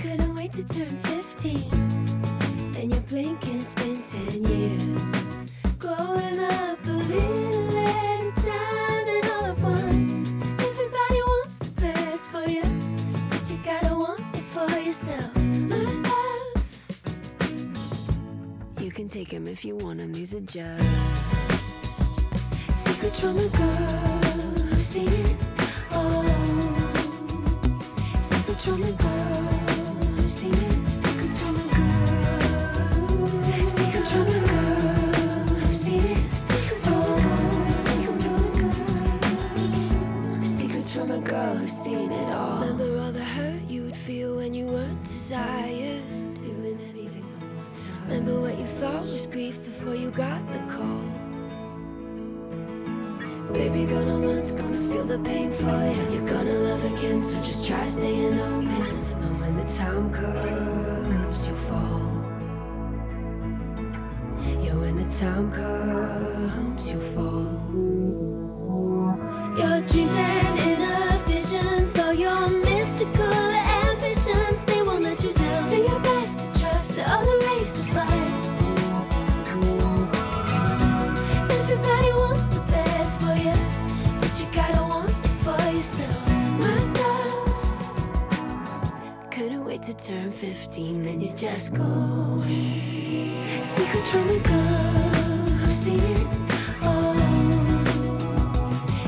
[0.00, 2.72] Couldn't wait to turn 15.
[2.72, 4.87] Then you blink and it's been 10 years.
[19.18, 20.84] Take them if you want them, these are just
[22.70, 23.66] secrets from a girl
[24.68, 25.36] who's seen it
[25.90, 26.22] all.
[28.20, 29.42] Secrets from a girl
[30.14, 30.88] who's seen it.
[30.88, 32.42] Secrets from a girl.
[33.66, 34.86] Secrets from a girl
[35.62, 36.32] who's seen it.
[36.32, 37.72] Secrets from a girl.
[37.72, 38.72] Secrets from a girl.
[40.44, 42.60] Secrets from a girl who's seen it all.
[42.60, 45.97] Remember all the hurt you would feel when you weren't desired.
[48.18, 51.02] Remember what you thought was grief before you got the call.
[53.52, 56.16] Baby, gonna once, gonna feel the pain for you.
[56.16, 58.68] You're gonna love again, so just try staying open.
[59.22, 62.10] And when the time comes, you fall.
[64.64, 67.37] Yeah, when the time comes, you fall.
[89.98, 92.42] Turn 15, then you just go.
[93.64, 94.58] Secrets from a girl
[95.58, 96.26] who's seen it
[96.84, 97.14] all.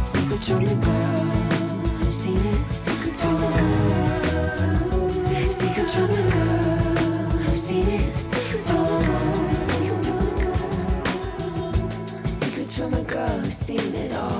[0.03, 1.31] Secrets from a girl
[1.99, 2.73] who's seen it.
[2.73, 5.47] Secrets from a girl.
[5.47, 8.19] Secrets from a girl who's seen it.
[8.19, 9.55] Secrets from a girl.
[9.55, 11.85] Secrets from a girl.
[12.25, 14.40] Secrets from a girl who's seen it all.